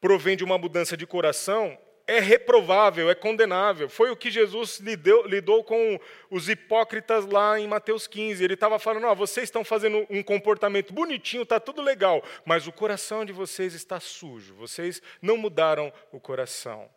provém 0.00 0.36
de 0.36 0.44
uma 0.44 0.56
mudança 0.56 0.96
de 0.96 1.06
coração 1.06 1.76
é 2.06 2.20
reprovável, 2.20 3.10
é 3.10 3.14
condenável. 3.14 3.88
Foi 3.88 4.10
o 4.10 4.16
que 4.16 4.30
Jesus 4.30 4.78
lidou, 4.78 5.26
lidou 5.26 5.64
com 5.64 5.98
os 6.30 6.48
hipócritas 6.48 7.26
lá 7.26 7.58
em 7.58 7.66
Mateus 7.66 8.06
15. 8.06 8.44
Ele 8.44 8.54
estava 8.54 8.78
falando: 8.78 9.06
oh, 9.06 9.14
vocês 9.14 9.44
estão 9.44 9.64
fazendo 9.64 10.06
um 10.10 10.22
comportamento 10.22 10.92
bonitinho, 10.92 11.42
está 11.42 11.58
tudo 11.58 11.82
legal, 11.82 12.22
mas 12.44 12.66
o 12.66 12.72
coração 12.72 13.24
de 13.24 13.32
vocês 13.32 13.74
está 13.74 13.98
sujo, 13.98 14.54
vocês 14.54 15.00
não 15.20 15.36
mudaram 15.36 15.92
o 16.12 16.20
coração. 16.20 16.88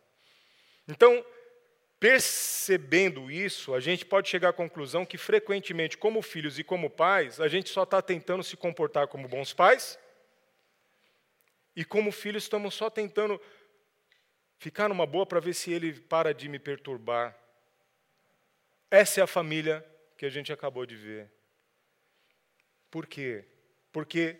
Então, 0.86 1.24
Percebendo 2.00 3.28
isso, 3.30 3.74
a 3.74 3.80
gente 3.80 4.04
pode 4.04 4.28
chegar 4.28 4.50
à 4.50 4.52
conclusão 4.52 5.04
que, 5.04 5.18
frequentemente, 5.18 5.98
como 5.98 6.22
filhos 6.22 6.58
e 6.58 6.64
como 6.64 6.88
pais, 6.88 7.40
a 7.40 7.48
gente 7.48 7.70
só 7.70 7.82
está 7.82 8.00
tentando 8.00 8.44
se 8.44 8.56
comportar 8.56 9.08
como 9.08 9.26
bons 9.26 9.52
pais, 9.52 9.98
e 11.74 11.84
como 11.84 12.12
filhos, 12.12 12.44
estamos 12.44 12.74
só 12.74 12.88
tentando 12.90 13.40
ficar 14.58 14.88
numa 14.88 15.06
boa 15.06 15.24
para 15.24 15.40
ver 15.40 15.54
se 15.54 15.72
ele 15.72 15.92
para 15.92 16.34
de 16.34 16.48
me 16.48 16.58
perturbar. 16.58 17.36
Essa 18.90 19.20
é 19.20 19.22
a 19.22 19.28
família 19.28 19.84
que 20.16 20.26
a 20.26 20.30
gente 20.30 20.52
acabou 20.52 20.84
de 20.86 20.96
ver. 20.96 21.30
Por 22.90 23.06
quê? 23.06 23.44
Porque 23.92 24.36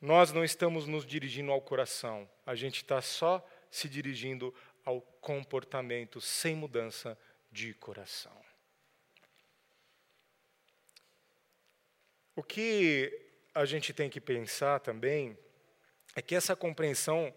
nós 0.00 0.32
não 0.32 0.44
estamos 0.44 0.86
nos 0.86 1.04
dirigindo 1.04 1.52
ao 1.52 1.60
coração, 1.60 2.28
a 2.46 2.54
gente 2.54 2.76
está 2.76 3.02
só 3.02 3.44
se 3.70 3.88
dirigindo 3.88 4.54
ao 4.84 5.00
comportamento 5.00 6.20
sem 6.20 6.54
mudança 6.54 7.18
de 7.50 7.74
coração. 7.74 8.36
O 12.34 12.42
que 12.42 13.12
a 13.54 13.64
gente 13.64 13.92
tem 13.92 14.08
que 14.08 14.20
pensar 14.20 14.80
também 14.80 15.36
é 16.16 16.22
que 16.22 16.34
essa 16.34 16.56
compreensão 16.56 17.34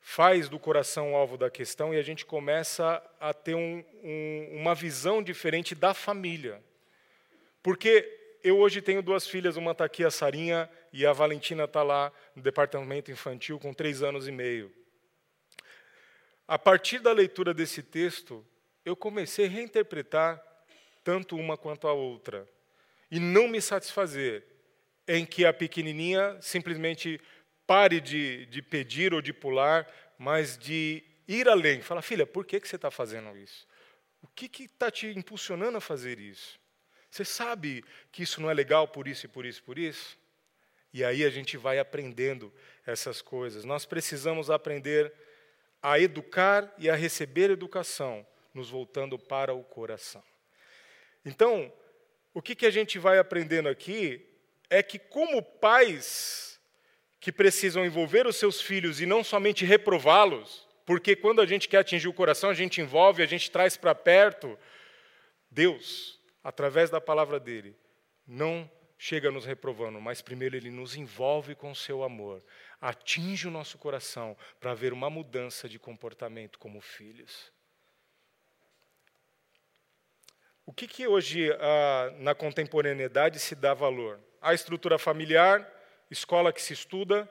faz 0.00 0.48
do 0.48 0.58
coração 0.58 1.16
alvo 1.16 1.36
da 1.36 1.50
questão 1.50 1.92
e 1.92 1.98
a 1.98 2.02
gente 2.02 2.24
começa 2.24 3.02
a 3.18 3.34
ter 3.34 3.54
um, 3.54 3.84
um, 4.02 4.48
uma 4.60 4.74
visão 4.74 5.22
diferente 5.22 5.74
da 5.74 5.92
família. 5.94 6.62
Porque 7.62 8.38
eu 8.44 8.58
hoje 8.58 8.80
tenho 8.80 9.02
duas 9.02 9.26
filhas, 9.26 9.56
uma 9.56 9.72
está 9.72 9.84
aqui, 9.84 10.04
a 10.04 10.10
Sarinha, 10.10 10.70
e 10.92 11.04
a 11.04 11.12
Valentina 11.12 11.64
está 11.64 11.82
lá 11.82 12.12
no 12.34 12.42
departamento 12.42 13.10
infantil 13.10 13.58
com 13.58 13.74
três 13.74 14.02
anos 14.02 14.28
e 14.28 14.30
meio. 14.30 14.72
A 16.48 16.58
partir 16.58 17.00
da 17.00 17.12
leitura 17.12 17.52
desse 17.52 17.82
texto, 17.82 18.46
eu 18.84 18.94
comecei 18.94 19.46
a 19.46 19.48
reinterpretar 19.48 20.42
tanto 21.02 21.36
uma 21.36 21.56
quanto 21.56 21.88
a 21.88 21.92
outra. 21.92 22.48
E 23.10 23.18
não 23.18 23.48
me 23.48 23.60
satisfazer 23.60 24.44
em 25.08 25.24
que 25.24 25.44
a 25.44 25.52
pequenininha 25.52 26.38
simplesmente 26.40 27.20
pare 27.66 28.00
de, 28.00 28.46
de 28.46 28.62
pedir 28.62 29.12
ou 29.12 29.20
de 29.20 29.32
pular, 29.32 29.86
mas 30.18 30.56
de 30.56 31.02
ir 31.26 31.48
além. 31.48 31.80
Fala, 31.80 32.00
filha, 32.00 32.26
por 32.26 32.44
que, 32.44 32.60
que 32.60 32.68
você 32.68 32.76
está 32.76 32.90
fazendo 32.90 33.36
isso? 33.36 33.66
O 34.22 34.28
que 34.28 34.50
está 34.64 34.90
te 34.90 35.08
impulsionando 35.08 35.78
a 35.78 35.80
fazer 35.80 36.18
isso? 36.18 36.58
Você 37.10 37.24
sabe 37.24 37.84
que 38.12 38.22
isso 38.22 38.40
não 38.40 38.50
é 38.50 38.54
legal 38.54 38.86
por 38.86 39.08
isso 39.08 39.26
e 39.26 39.28
por 39.28 39.44
isso 39.44 39.60
e 39.60 39.62
por 39.62 39.78
isso? 39.78 40.18
E 40.92 41.04
aí 41.04 41.24
a 41.24 41.30
gente 41.30 41.56
vai 41.56 41.78
aprendendo 41.78 42.52
essas 42.86 43.20
coisas. 43.20 43.64
Nós 43.64 43.84
precisamos 43.84 44.50
aprender 44.50 45.12
a 45.88 46.00
educar 46.00 46.74
e 46.78 46.90
a 46.90 46.96
receber 46.96 47.48
educação, 47.48 48.26
nos 48.52 48.68
voltando 48.68 49.16
para 49.16 49.54
o 49.54 49.62
coração. 49.62 50.22
Então, 51.24 51.72
o 52.34 52.42
que, 52.42 52.56
que 52.56 52.66
a 52.66 52.72
gente 52.72 52.98
vai 52.98 53.20
aprendendo 53.20 53.68
aqui 53.68 54.28
é 54.68 54.82
que, 54.82 54.98
como 54.98 55.40
pais 55.40 56.58
que 57.20 57.30
precisam 57.30 57.86
envolver 57.86 58.26
os 58.26 58.34
seus 58.34 58.60
filhos 58.60 59.00
e 59.00 59.06
não 59.06 59.22
somente 59.22 59.64
reprová-los, 59.64 60.66
porque 60.84 61.14
quando 61.14 61.40
a 61.40 61.46
gente 61.46 61.68
quer 61.68 61.78
atingir 61.78 62.08
o 62.08 62.12
coração, 62.12 62.50
a 62.50 62.54
gente 62.54 62.80
envolve, 62.80 63.22
a 63.22 63.26
gente 63.26 63.48
traz 63.48 63.76
para 63.76 63.94
perto, 63.94 64.58
Deus, 65.48 66.20
através 66.42 66.90
da 66.90 67.00
palavra 67.00 67.38
dele, 67.38 67.76
não 68.26 68.68
chega 68.98 69.30
nos 69.30 69.44
reprovando, 69.44 70.00
mas 70.00 70.20
primeiro 70.20 70.56
ele 70.56 70.70
nos 70.70 70.96
envolve 70.96 71.54
com 71.54 71.70
o 71.70 71.76
seu 71.76 72.02
amor, 72.02 72.42
atinge 72.80 73.48
o 73.48 73.50
nosso 73.50 73.78
coração 73.78 74.36
para 74.60 74.72
haver 74.72 74.92
uma 74.92 75.10
mudança 75.10 75.68
de 75.68 75.78
comportamento 75.78 76.58
como 76.58 76.80
filhos. 76.80 77.52
O 80.64 80.72
que, 80.72 80.88
que 80.88 81.06
hoje 81.06 81.52
ah, 81.60 82.12
na 82.18 82.34
contemporaneidade 82.34 83.38
se 83.38 83.54
dá 83.54 83.72
valor? 83.72 84.20
A 84.42 84.52
estrutura 84.52 84.98
familiar, 84.98 85.64
escola 86.10 86.52
que 86.52 86.60
se 86.60 86.72
estuda, 86.72 87.30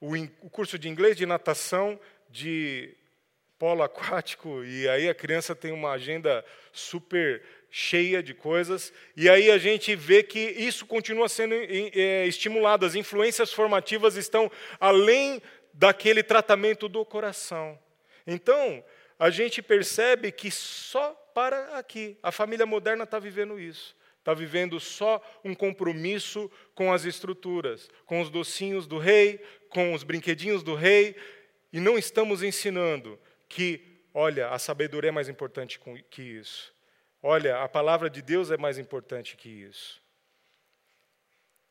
o, 0.00 0.14
o 0.42 0.50
curso 0.50 0.78
de 0.78 0.88
inglês, 0.88 1.16
de 1.16 1.24
natação, 1.24 1.98
de 2.28 2.94
polo 3.58 3.82
aquático, 3.84 4.62
e 4.62 4.88
aí 4.88 5.08
a 5.08 5.14
criança 5.14 5.54
tem 5.54 5.72
uma 5.72 5.92
agenda 5.92 6.44
super 6.72 7.42
cheia 7.78 8.22
de 8.22 8.32
coisas, 8.32 8.90
e 9.14 9.28
aí 9.28 9.50
a 9.50 9.58
gente 9.58 9.94
vê 9.94 10.22
que 10.22 10.38
isso 10.38 10.86
continua 10.86 11.28
sendo 11.28 11.54
é, 11.54 12.26
estimulado, 12.26 12.86
as 12.86 12.94
influências 12.94 13.52
formativas 13.52 14.16
estão 14.16 14.50
além 14.80 15.42
daquele 15.74 16.22
tratamento 16.22 16.88
do 16.88 17.04
coração. 17.04 17.78
Então, 18.26 18.82
a 19.18 19.28
gente 19.28 19.60
percebe 19.60 20.32
que 20.32 20.50
só 20.50 21.10
para 21.34 21.76
aqui, 21.76 22.16
a 22.22 22.32
família 22.32 22.64
moderna 22.64 23.04
está 23.04 23.18
vivendo 23.18 23.60
isso. 23.60 23.94
Está 24.20 24.32
vivendo 24.32 24.80
só 24.80 25.22
um 25.44 25.54
compromisso 25.54 26.50
com 26.74 26.90
as 26.90 27.04
estruturas, 27.04 27.90
com 28.06 28.22
os 28.22 28.30
docinhos 28.30 28.86
do 28.86 28.96
rei, 28.96 29.38
com 29.68 29.92
os 29.92 30.02
brinquedinhos 30.02 30.62
do 30.62 30.74
rei, 30.74 31.14
e 31.70 31.78
não 31.78 31.98
estamos 31.98 32.42
ensinando 32.42 33.20
que, 33.50 34.00
olha, 34.14 34.48
a 34.48 34.58
sabedoria 34.58 35.10
é 35.10 35.12
mais 35.12 35.28
importante 35.28 35.78
que 36.08 36.22
isso. 36.22 36.74
Olha, 37.28 37.60
a 37.60 37.68
palavra 37.68 38.08
de 38.08 38.22
Deus 38.22 38.52
é 38.52 38.56
mais 38.56 38.78
importante 38.78 39.36
que 39.36 39.48
isso. 39.48 40.00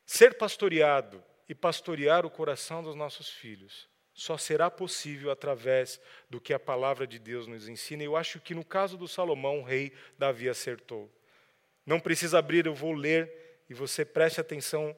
Ser 0.06 0.38
pastoreado 0.38 1.24
e 1.48 1.56
pastorear 1.56 2.26
o 2.26 2.30
coração 2.30 2.84
dos 2.84 2.94
nossos 2.94 3.30
filhos 3.30 3.88
só 4.14 4.38
será 4.38 4.70
possível 4.70 5.32
através 5.32 5.98
do 6.30 6.42
que 6.42 6.54
a 6.54 6.60
palavra 6.60 7.08
de 7.08 7.18
Deus 7.18 7.48
nos 7.48 7.70
ensina. 7.70 8.04
Eu 8.04 8.18
acho 8.18 8.42
que 8.42 8.54
no 8.54 8.66
caso 8.66 8.98
do 8.98 9.08
Salomão, 9.08 9.62
o 9.62 9.64
rei 9.64 9.94
Davi 10.18 10.50
acertou. 10.50 11.10
Não 11.86 12.02
precisa 12.02 12.38
abrir, 12.38 12.66
eu 12.66 12.76
vou 12.76 12.92
ler 12.92 13.64
e 13.70 13.74
você 13.74 14.04
preste 14.04 14.42
atenção 14.42 14.94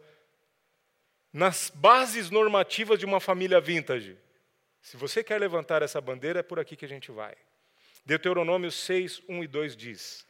nas 1.32 1.70
bases 1.70 2.32
normativas 2.32 2.98
de 2.98 3.06
uma 3.06 3.20
família 3.20 3.62
vintage. 3.62 4.18
Se 4.82 4.98
você 4.98 5.24
quer 5.24 5.40
levantar 5.40 5.84
essa 5.84 6.02
bandeira, 6.02 6.40
é 6.40 6.44
por 6.44 6.60
aqui 6.60 6.76
que 6.76 6.86
a 6.86 6.90
gente 6.90 7.12
vai. 7.12 7.36
Deuteronômio 8.04 8.72
6, 8.72 9.22
1 9.30 9.44
e 9.44 9.48
2 9.48 9.78
diz: 9.78 10.28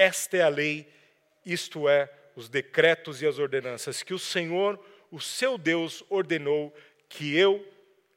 esta 0.00 0.38
é 0.38 0.40
a 0.40 0.48
lei, 0.48 0.88
isto 1.44 1.86
é, 1.86 2.10
os 2.34 2.48
decretos 2.48 3.20
e 3.20 3.26
as 3.26 3.38
ordenanças 3.38 4.02
que 4.02 4.14
o 4.14 4.18
Senhor, 4.18 4.82
o 5.10 5.20
seu 5.20 5.58
Deus, 5.58 6.02
ordenou 6.08 6.74
que 7.06 7.36
eu 7.36 7.62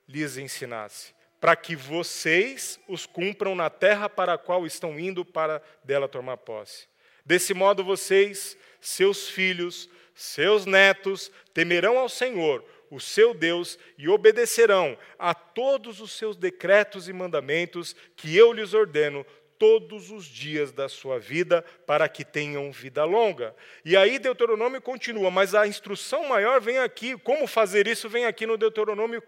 lhes 0.08 0.38
ensinasse, 0.38 1.14
para 1.42 1.58
que 1.58 1.76
vocês 1.76 2.80
os 2.88 3.06
cumpram 3.06 3.54
na 3.54 3.70
terra 3.70 4.08
para 4.08 4.36
a 4.36 4.38
qual 4.38 4.66
estão 4.66 4.98
indo 4.98 5.26
para 5.26 5.62
dela 5.84 6.08
tomar 6.08 6.38
posse. 6.38 6.88
Desse 7.26 7.54
modo 7.54 7.84
vocês, 7.84 8.58
seus 8.80 9.28
filhos, 9.28 9.90
seus 10.16 10.66
netos 10.66 11.30
temerão 11.54 12.00
ao 12.00 12.08
Senhor, 12.08 12.64
o 12.90 12.98
seu 12.98 13.34
Deus, 13.34 13.78
e 13.98 14.08
obedecerão 14.08 14.98
a 15.20 15.34
todos 15.34 16.00
os 16.00 16.14
seus 16.14 16.38
decretos 16.38 17.10
e 17.10 17.14
mandamentos 17.14 17.94
que 18.16 18.38
eu 18.38 18.54
lhes 18.54 18.74
ordeno 18.74 19.26
todos 19.58 20.12
os 20.12 20.26
dias 20.26 20.72
da 20.72 20.90
sua 20.90 21.20
vida, 21.20 21.64
para 21.86 22.08
que 22.08 22.24
tenham 22.24 22.72
vida 22.72 23.04
longa. 23.04 23.56
E 23.86 23.96
aí 23.96 24.18
Deuteronômio 24.20 24.82
continua, 24.82 25.30
mas 25.30 25.54
a 25.54 25.68
instrução 25.68 26.28
maior 26.28 26.60
vem 26.60 26.80
aqui, 26.80 27.18
como 27.18 27.48
fazer 27.48 27.88
isso 27.88 28.10
vem 28.10 28.26
aqui 28.26 28.46
no 28.46 28.58
Deuteronômio 28.58 29.22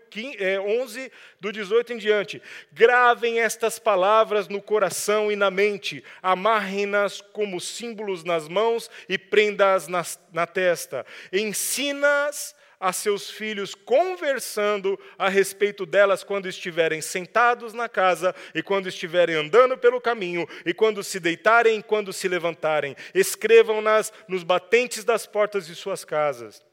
11, 0.68 1.02
é, 1.02 1.12
do 1.40 1.52
18 1.52 1.94
em 1.94 1.98
diante. 1.98 2.42
Gravem 2.72 3.40
estas 3.40 3.78
palavras 3.78 4.48
no 4.48 4.62
coração 4.62 5.32
e 5.32 5.36
na 5.36 5.52
mente, 5.52 6.04
amarrem-nas 6.22 7.22
como 7.22 7.60
símbolos 7.60 8.24
nas 8.24 8.48
mãos 8.48 8.90
e 9.08 9.18
prenda-as 9.18 9.88
na, 9.88 10.04
na 10.32 10.48
testa. 10.48 11.06
Ensina-as 11.32 12.55
a 12.80 12.94
seus 12.94 13.30
filhos 13.30 13.74
conversando 13.74 15.00
a 15.18 15.30
respeito 15.30 15.86
delas 15.86 16.24
quando 16.24 16.48
estiverem 16.48 17.02
sentados 17.02 17.74
na 17.74 17.90
casa 17.90 18.36
e 18.54 18.62
quando 18.62 18.88
estiverem 18.88 19.36
andando 19.36 19.78
pelo 19.78 20.02
caminho 20.02 20.48
e 20.66 20.74
quando 20.74 21.04
se 21.04 21.20
deitarem 21.20 21.80
e 21.80 21.84
quando 21.84 22.14
se 22.14 22.28
levantarem. 22.28 22.96
Escrevam-nas 23.14 24.12
nos 24.28 24.44
batentes 24.44 25.04
das 25.04 25.26
portas 25.26 25.68
de 25.68 25.76
suas 25.76 26.06
casas 26.06 26.64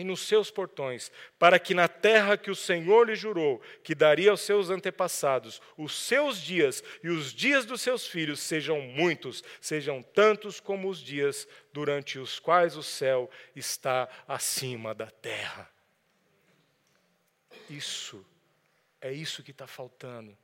e 0.00 0.04
nos 0.04 0.20
seus 0.20 0.50
portões, 0.50 1.12
para 1.38 1.58
que 1.58 1.74
na 1.74 1.86
terra 1.86 2.36
que 2.36 2.50
o 2.50 2.54
Senhor 2.54 3.08
lhe 3.08 3.14
jurou 3.14 3.60
que 3.84 3.94
daria 3.94 4.30
aos 4.30 4.40
seus 4.40 4.70
antepassados, 4.70 5.60
os 5.76 5.94
seus 5.94 6.40
dias 6.40 6.82
e 7.04 7.08
os 7.10 7.32
dias 7.32 7.66
dos 7.66 7.82
seus 7.82 8.06
filhos 8.06 8.40
sejam 8.40 8.80
muitos, 8.80 9.44
sejam 9.60 10.02
tantos 10.02 10.58
como 10.58 10.88
os 10.88 10.98
dias 10.98 11.46
durante 11.72 12.18
os 12.18 12.38
quais 12.38 12.76
o 12.76 12.82
céu 12.82 13.30
está 13.54 14.08
acima 14.26 14.94
da 14.94 15.10
terra. 15.10 15.70
Isso, 17.68 18.24
é 19.00 19.12
isso 19.12 19.42
que 19.42 19.50
está 19.50 19.66
faltando. 19.66 20.36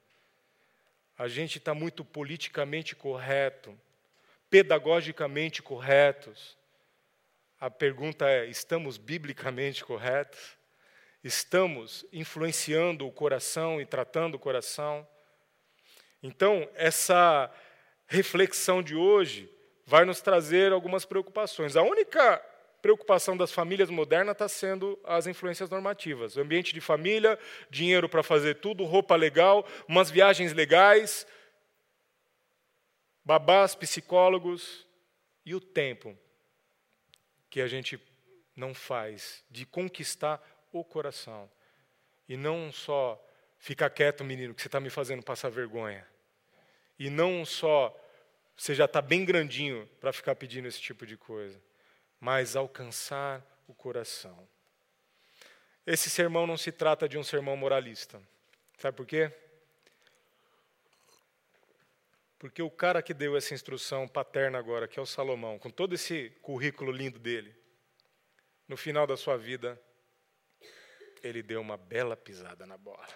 A 1.18 1.28
gente 1.28 1.57
está 1.57 1.72
muito 1.72 2.04
politicamente 2.04 2.94
correto, 2.94 3.76
pedagogicamente 4.50 5.62
corretos 5.62 6.57
a 7.59 7.70
pergunta 7.70 8.28
é: 8.28 8.46
estamos 8.46 8.98
biblicamente 8.98 9.84
corretos? 9.84 10.57
Estamos 11.24 12.04
influenciando 12.12 13.07
o 13.07 13.12
coração 13.12 13.80
e 13.80 13.86
tratando 13.86 14.34
o 14.34 14.38
coração? 14.38 15.07
Então, 16.22 16.68
essa 16.74 17.50
reflexão 18.07 18.82
de 18.82 18.94
hoje 18.94 19.50
vai 19.84 20.04
nos 20.04 20.20
trazer 20.20 20.72
algumas 20.72 21.04
preocupações. 21.04 21.76
A 21.76 21.82
única 21.82 22.38
preocupação 22.80 23.36
das 23.36 23.50
famílias 23.50 23.90
modernas 23.90 24.34
está 24.34 24.48
sendo 24.48 24.98
as 25.02 25.26
influências 25.26 25.68
normativas. 25.68 26.36
O 26.36 26.40
ambiente 26.40 26.72
de 26.72 26.80
família, 26.80 27.38
dinheiro 27.70 28.09
para 28.09 28.22
fazer 28.22 28.57
tudo, 28.57 28.84
roupa 28.84 29.16
legal, 29.16 29.66
umas 29.88 30.11
viagens 30.11 30.52
legais, 30.52 31.26
babás, 33.24 33.74
psicólogos 33.74 34.86
e 35.44 35.54
o 35.54 35.61
tempo 35.61 36.16
que 37.57 37.61
a 37.62 37.66
gente 37.66 37.98
não 38.54 38.74
faz 38.74 39.42
de 39.50 39.64
conquistar 39.64 40.46
o 40.70 40.84
coração. 40.84 41.50
E 42.28 42.36
não 42.36 42.70
só 42.70 43.18
ficar 43.59 43.88
quieto, 43.88 44.22
menino, 44.22 44.52
que 44.52 44.61
você 44.61 44.68
está 44.68 44.78
me 44.78 44.90
fazendo 44.90 45.22
passar 45.22 45.48
vergonha. 45.48 46.07
E 46.98 47.09
não 47.09 47.46
só 47.46 47.98
você 48.54 48.74
já 48.74 48.84
está 48.84 49.00
bem 49.00 49.24
grandinho 49.24 49.88
para 49.98 50.12
ficar 50.12 50.34
pedindo 50.34 50.68
esse 50.68 50.78
tipo 50.78 51.07
de 51.07 51.16
coisa, 51.16 51.59
mas 52.20 52.57
alcançar 52.57 53.42
o 53.66 53.72
coração. 53.72 54.46
Esse 55.86 56.11
sermão 56.11 56.46
não 56.46 56.59
se 56.59 56.70
trata 56.70 57.09
de 57.09 57.16
um 57.16 57.24
sermão 57.24 57.57
moralista. 57.57 58.20
Sabe 58.76 58.98
por 58.98 59.07
quê? 59.07 59.32
Porque 62.39 62.62
o 62.62 62.70
cara 62.70 63.03
que 63.03 63.14
deu 63.14 63.37
essa 63.37 63.55
instrução 63.55 64.07
paterna 64.07 64.59
agora, 64.59 64.87
que 64.87 64.99
é 64.99 65.03
o 65.03 65.07
Salomão, 65.07 65.59
com 65.59 65.70
todo 65.70 65.95
esse 65.95 66.30
currículo 66.43 66.93
lindo 66.93 67.18
dele, 67.18 67.55
no 68.68 68.76
final 68.76 69.07
da 69.07 69.16
sua 69.16 69.37
vida, 69.37 69.80
ele 71.22 71.43
deu 71.43 71.61
uma 71.61 71.76
bela 71.76 72.16
pisada 72.16 72.66
na 72.66 72.76
bola. 72.76 73.07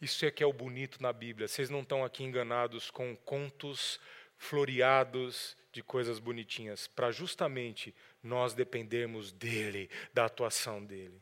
Isso 0.00 0.24
é 0.24 0.30
que 0.30 0.42
é 0.42 0.46
o 0.46 0.52
bonito 0.52 1.02
na 1.02 1.12
Bíblia. 1.12 1.48
Vocês 1.48 1.70
não 1.70 1.80
estão 1.80 2.04
aqui 2.04 2.22
enganados 2.22 2.90
com 2.90 3.16
contos 3.16 3.98
floreados 4.36 5.56
de 5.72 5.82
coisas 5.82 6.18
bonitinhas, 6.18 6.86
para 6.86 7.10
justamente 7.10 7.94
nós 8.22 8.54
dependermos 8.54 9.32
dele, 9.32 9.90
da 10.12 10.26
atuação 10.26 10.84
dele. 10.84 11.20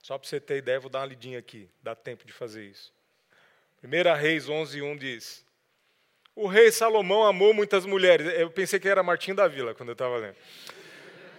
Só 0.00 0.16
para 0.16 0.28
você 0.28 0.40
ter 0.40 0.58
ideia, 0.58 0.80
vou 0.80 0.88
dar 0.88 1.00
uma 1.00 1.06
lidinha 1.06 1.38
aqui, 1.38 1.68
dá 1.82 1.94
tempo 1.94 2.24
de 2.24 2.32
fazer 2.32 2.64
isso. 2.64 2.95
1 3.86 4.14
Reis 4.16 4.48
11, 4.48 4.82
1 4.82 4.96
diz: 4.96 5.44
O 6.34 6.48
rei 6.48 6.72
Salomão 6.72 7.24
amou 7.24 7.54
muitas 7.54 7.86
mulheres. 7.86 8.26
Eu 8.38 8.50
pensei 8.50 8.80
que 8.80 8.88
era 8.88 9.02
Martim 9.02 9.34
da 9.34 9.46
Vila 9.46 9.74
quando 9.74 9.90
eu 9.90 9.94
estava 9.94 10.16
lendo. 10.16 10.36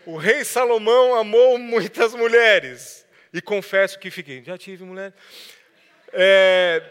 O 0.06 0.16
rei 0.16 0.46
Salomão 0.46 1.16
amou 1.16 1.58
muitas 1.58 2.16
mulheres. 2.16 3.06
E 3.34 3.42
confesso 3.42 4.00
que 4.00 4.10
fiquei, 4.10 4.42
já 4.42 4.58
tive 4.58 4.86
mulher. 4.86 5.14
É, 6.14 6.82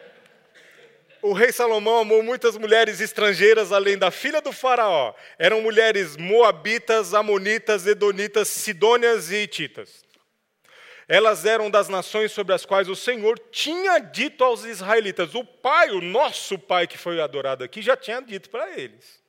o 1.23 1.33
rei 1.33 1.51
Salomão 1.51 2.01
amou 2.01 2.23
muitas 2.23 2.59
mulheres 2.59 3.01
estrangeiras 3.01 3.73
além 3.73 3.97
da 3.97 4.11
filha 4.11 4.43
do 4.43 4.53
faraó. 4.53 5.15
Eram 5.39 5.63
mulheres 5.63 6.17
moabitas, 6.17 7.15
amonitas, 7.15 7.87
edonitas, 7.87 8.49
sidônias 8.49 9.31
e 9.31 9.37
hititas. 9.37 10.06
Elas 11.09 11.45
eram 11.45 11.71
das 11.71 11.89
nações 11.89 12.33
sobre 12.33 12.53
as 12.53 12.67
quais 12.67 12.89
o 12.89 12.97
Senhor 12.97 13.39
tinha 13.51 13.99
dito 13.99 14.43
aos 14.43 14.65
israelitas. 14.65 15.35
O 15.37 15.45
pai, 15.45 15.91
o 15.91 16.01
nosso 16.01 16.59
pai 16.59 16.87
que 16.87 16.99
foi 16.99 17.21
adorado 17.21 17.63
aqui, 17.63 17.81
já 17.81 17.97
tinha 17.97 18.21
dito 18.21 18.51
para 18.51 18.77
eles: 18.77 19.23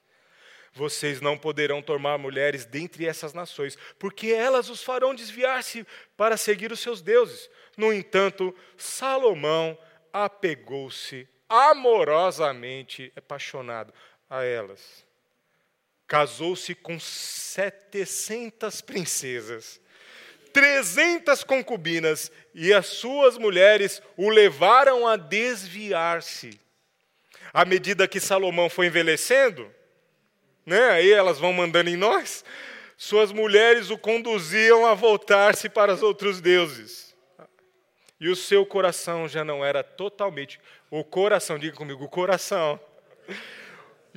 Vocês 0.74 1.22
não 1.22 1.38
poderão 1.38 1.82
tomar 1.82 2.18
mulheres 2.18 2.66
dentre 2.66 3.06
essas 3.06 3.32
nações, 3.32 3.78
porque 4.00 4.30
elas 4.30 4.70
os 4.70 4.84
farão 4.84 5.14
desviar-se 5.14 5.86
para 6.16 6.36
seguir 6.36 6.72
os 6.72 6.80
seus 6.80 7.00
deuses. 7.02 7.48
No 7.78 7.94
entanto, 7.94 8.56
Salomão 8.76 9.78
apegou-se 10.12 11.30
amorosamente, 11.48 13.14
apaixonado 13.16 13.94
a 14.28 14.44
elas. 14.44 15.06
Casou-se 16.08 16.74
com 16.74 17.00
700 17.00 18.82
princesas 18.82 19.80
300 20.58 21.44
concubinas 21.44 22.32
e 22.52 22.74
as 22.74 22.88
suas 22.88 23.38
mulheres 23.38 24.02
o 24.18 24.28
levaram 24.28 25.08
a 25.08 25.16
desviar-se. 25.16 26.60
À 27.54 27.64
medida 27.64 28.08
que 28.08 28.20
Salomão 28.20 28.68
foi 28.68 28.88
envelhecendo, 28.88 29.72
né, 30.66 30.90
aí 30.90 31.12
elas 31.12 31.38
vão 31.38 31.54
mandando 31.54 31.92
em 31.92 31.96
nós, 31.96 32.44
suas 32.98 33.32
mulheres 33.32 33.92
o 33.92 34.00
conduziam 34.00 34.88
a 34.88 34.96
voltar-se 34.96 35.70
para 35.70 35.94
os 35.94 36.02
outros 36.02 36.42
deuses. 36.42 37.16
E 38.20 38.28
o 38.28 38.36
seu 38.36 38.66
coração 38.66 39.28
já 39.28 39.46
não 39.46 39.64
era 39.64 39.84
totalmente, 39.84 40.60
o 40.90 41.04
coração, 41.04 41.60
diga 41.60 41.78
comigo, 41.78 42.04
o 42.04 42.10
coração 42.10 42.80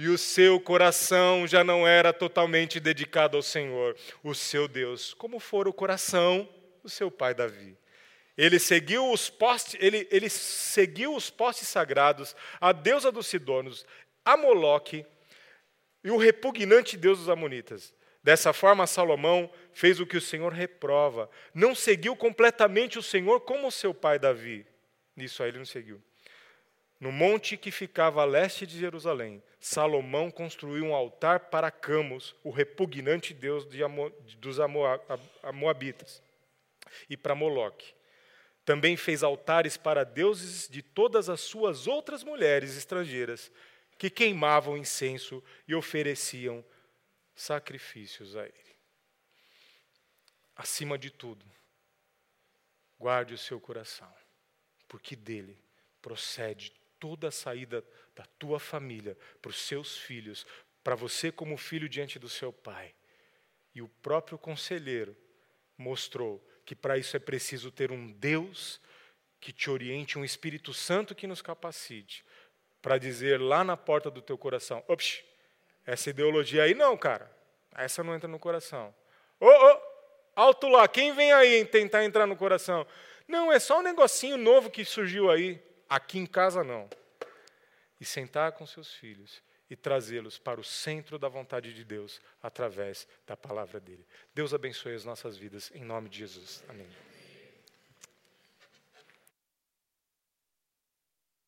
e 0.00 0.08
o 0.08 0.16
seu 0.16 0.58
coração 0.58 1.46
já 1.46 1.62
não 1.62 1.86
era 1.86 2.10
totalmente 2.10 2.80
dedicado 2.80 3.36
ao 3.36 3.42
Senhor, 3.42 3.94
o 4.24 4.34
seu 4.34 4.66
Deus, 4.66 5.12
como 5.12 5.38
for 5.38 5.68
o 5.68 5.74
coração 5.74 6.48
do 6.82 6.88
seu 6.88 7.10
pai 7.10 7.34
Davi. 7.34 7.76
Ele 8.34 8.58
seguiu 8.58 9.12
os 9.12 9.28
postes, 9.28 9.76
ele, 9.78 10.08
ele 10.10 10.30
seguiu 10.30 11.14
os 11.14 11.28
postes 11.28 11.68
sagrados, 11.68 12.34
a 12.58 12.72
deusa 12.72 13.12
dos 13.12 13.26
Sidonos, 13.26 13.84
a 14.24 14.38
Moloque 14.38 15.04
e 16.02 16.10
o 16.10 16.16
repugnante 16.16 16.96
Deus 16.96 17.18
dos 17.18 17.28
Amonitas. 17.28 17.92
Dessa 18.24 18.54
forma, 18.54 18.86
Salomão 18.86 19.52
fez 19.74 20.00
o 20.00 20.06
que 20.06 20.16
o 20.16 20.22
Senhor 20.22 20.50
reprova. 20.50 21.28
Não 21.52 21.74
seguiu 21.74 22.16
completamente 22.16 22.98
o 22.98 23.02
Senhor 23.02 23.40
como 23.40 23.70
seu 23.70 23.92
pai 23.92 24.18
Davi. 24.18 24.66
Nisso 25.14 25.42
aí 25.42 25.50
ele 25.50 25.58
não 25.58 25.66
seguiu. 25.66 26.00
No 27.00 27.10
monte 27.10 27.56
que 27.56 27.70
ficava 27.70 28.20
a 28.20 28.26
leste 28.26 28.66
de 28.66 28.78
Jerusalém, 28.78 29.42
Salomão 29.58 30.30
construiu 30.30 30.84
um 30.84 30.94
altar 30.94 31.40
para 31.48 31.70
Camos, 31.70 32.36
o 32.44 32.50
repugnante 32.50 33.32
deus 33.32 33.66
de 33.66 33.82
Amo, 33.82 34.10
dos 34.38 34.58
Moabitas, 35.54 36.22
e 37.08 37.16
para 37.16 37.34
Moloque. 37.34 37.94
Também 38.66 38.98
fez 38.98 39.22
altares 39.22 39.78
para 39.78 40.04
deuses 40.04 40.68
de 40.68 40.82
todas 40.82 41.30
as 41.30 41.40
suas 41.40 41.86
outras 41.86 42.22
mulheres 42.22 42.76
estrangeiras, 42.76 43.50
que 43.96 44.10
queimavam 44.10 44.76
incenso 44.76 45.42
e 45.66 45.74
ofereciam 45.74 46.62
sacrifícios 47.34 48.36
a 48.36 48.44
ele. 48.44 48.76
Acima 50.54 50.98
de 50.98 51.10
tudo, 51.10 51.44
guarde 52.98 53.32
o 53.32 53.38
seu 53.38 53.58
coração. 53.58 54.12
porque 54.86 55.14
dele 55.14 55.56
procede 56.02 56.72
toda 57.00 57.28
a 57.28 57.32
saída 57.32 57.84
da 58.14 58.24
tua 58.38 58.60
família 58.60 59.16
para 59.42 59.48
os 59.48 59.56
seus 59.56 59.96
filhos, 59.96 60.46
para 60.84 60.94
você 60.94 61.32
como 61.32 61.56
filho 61.56 61.88
diante 61.88 62.18
do 62.18 62.28
seu 62.28 62.52
pai. 62.52 62.94
E 63.74 63.82
o 63.82 63.88
próprio 63.88 64.38
conselheiro 64.38 65.16
mostrou 65.76 66.46
que 66.64 66.74
para 66.76 66.98
isso 66.98 67.16
é 67.16 67.20
preciso 67.20 67.72
ter 67.72 67.90
um 67.90 68.12
Deus 68.12 68.80
que 69.40 69.52
te 69.52 69.70
oriente, 69.70 70.18
um 70.18 70.24
Espírito 70.24 70.74
Santo 70.74 71.14
que 71.14 71.26
nos 71.26 71.40
capacite, 71.40 72.24
para 72.82 72.98
dizer 72.98 73.40
lá 73.40 73.64
na 73.64 73.76
porta 73.76 74.10
do 74.10 74.20
teu 74.20 74.36
coração: 74.36 74.84
ops, 74.86 75.24
essa 75.86 76.10
ideologia 76.10 76.64
aí 76.64 76.74
não, 76.74 76.96
cara, 76.96 77.34
essa 77.74 78.04
não 78.04 78.14
entra 78.14 78.28
no 78.28 78.38
coração. 78.38 78.94
Ô, 79.40 79.46
oh, 79.46 79.48
oh, 79.48 79.80
alto 80.36 80.68
lá, 80.68 80.86
quem 80.86 81.14
vem 81.14 81.32
aí 81.32 81.64
tentar 81.64 82.04
entrar 82.04 82.26
no 82.26 82.36
coração? 82.36 82.86
Não, 83.26 83.50
é 83.50 83.58
só 83.58 83.78
um 83.78 83.82
negocinho 83.82 84.36
novo 84.36 84.70
que 84.70 84.84
surgiu 84.84 85.30
aí. 85.30 85.62
Aqui 85.90 86.20
em 86.20 86.26
casa 86.26 86.62
não. 86.62 86.88
E 88.00 88.04
sentar 88.04 88.52
com 88.52 88.64
seus 88.64 88.94
filhos 88.94 89.42
e 89.68 89.74
trazê-los 89.74 90.38
para 90.38 90.60
o 90.60 90.64
centro 90.64 91.18
da 91.18 91.28
vontade 91.28 91.74
de 91.74 91.84
Deus 91.84 92.20
através 92.40 93.08
da 93.26 93.36
palavra 93.36 93.80
dele. 93.80 94.06
Deus 94.32 94.54
abençoe 94.54 94.94
as 94.94 95.04
nossas 95.04 95.36
vidas 95.36 95.70
em 95.74 95.84
nome 95.84 96.08
de 96.08 96.18
Jesus. 96.18 96.62
Amém. 96.68 96.86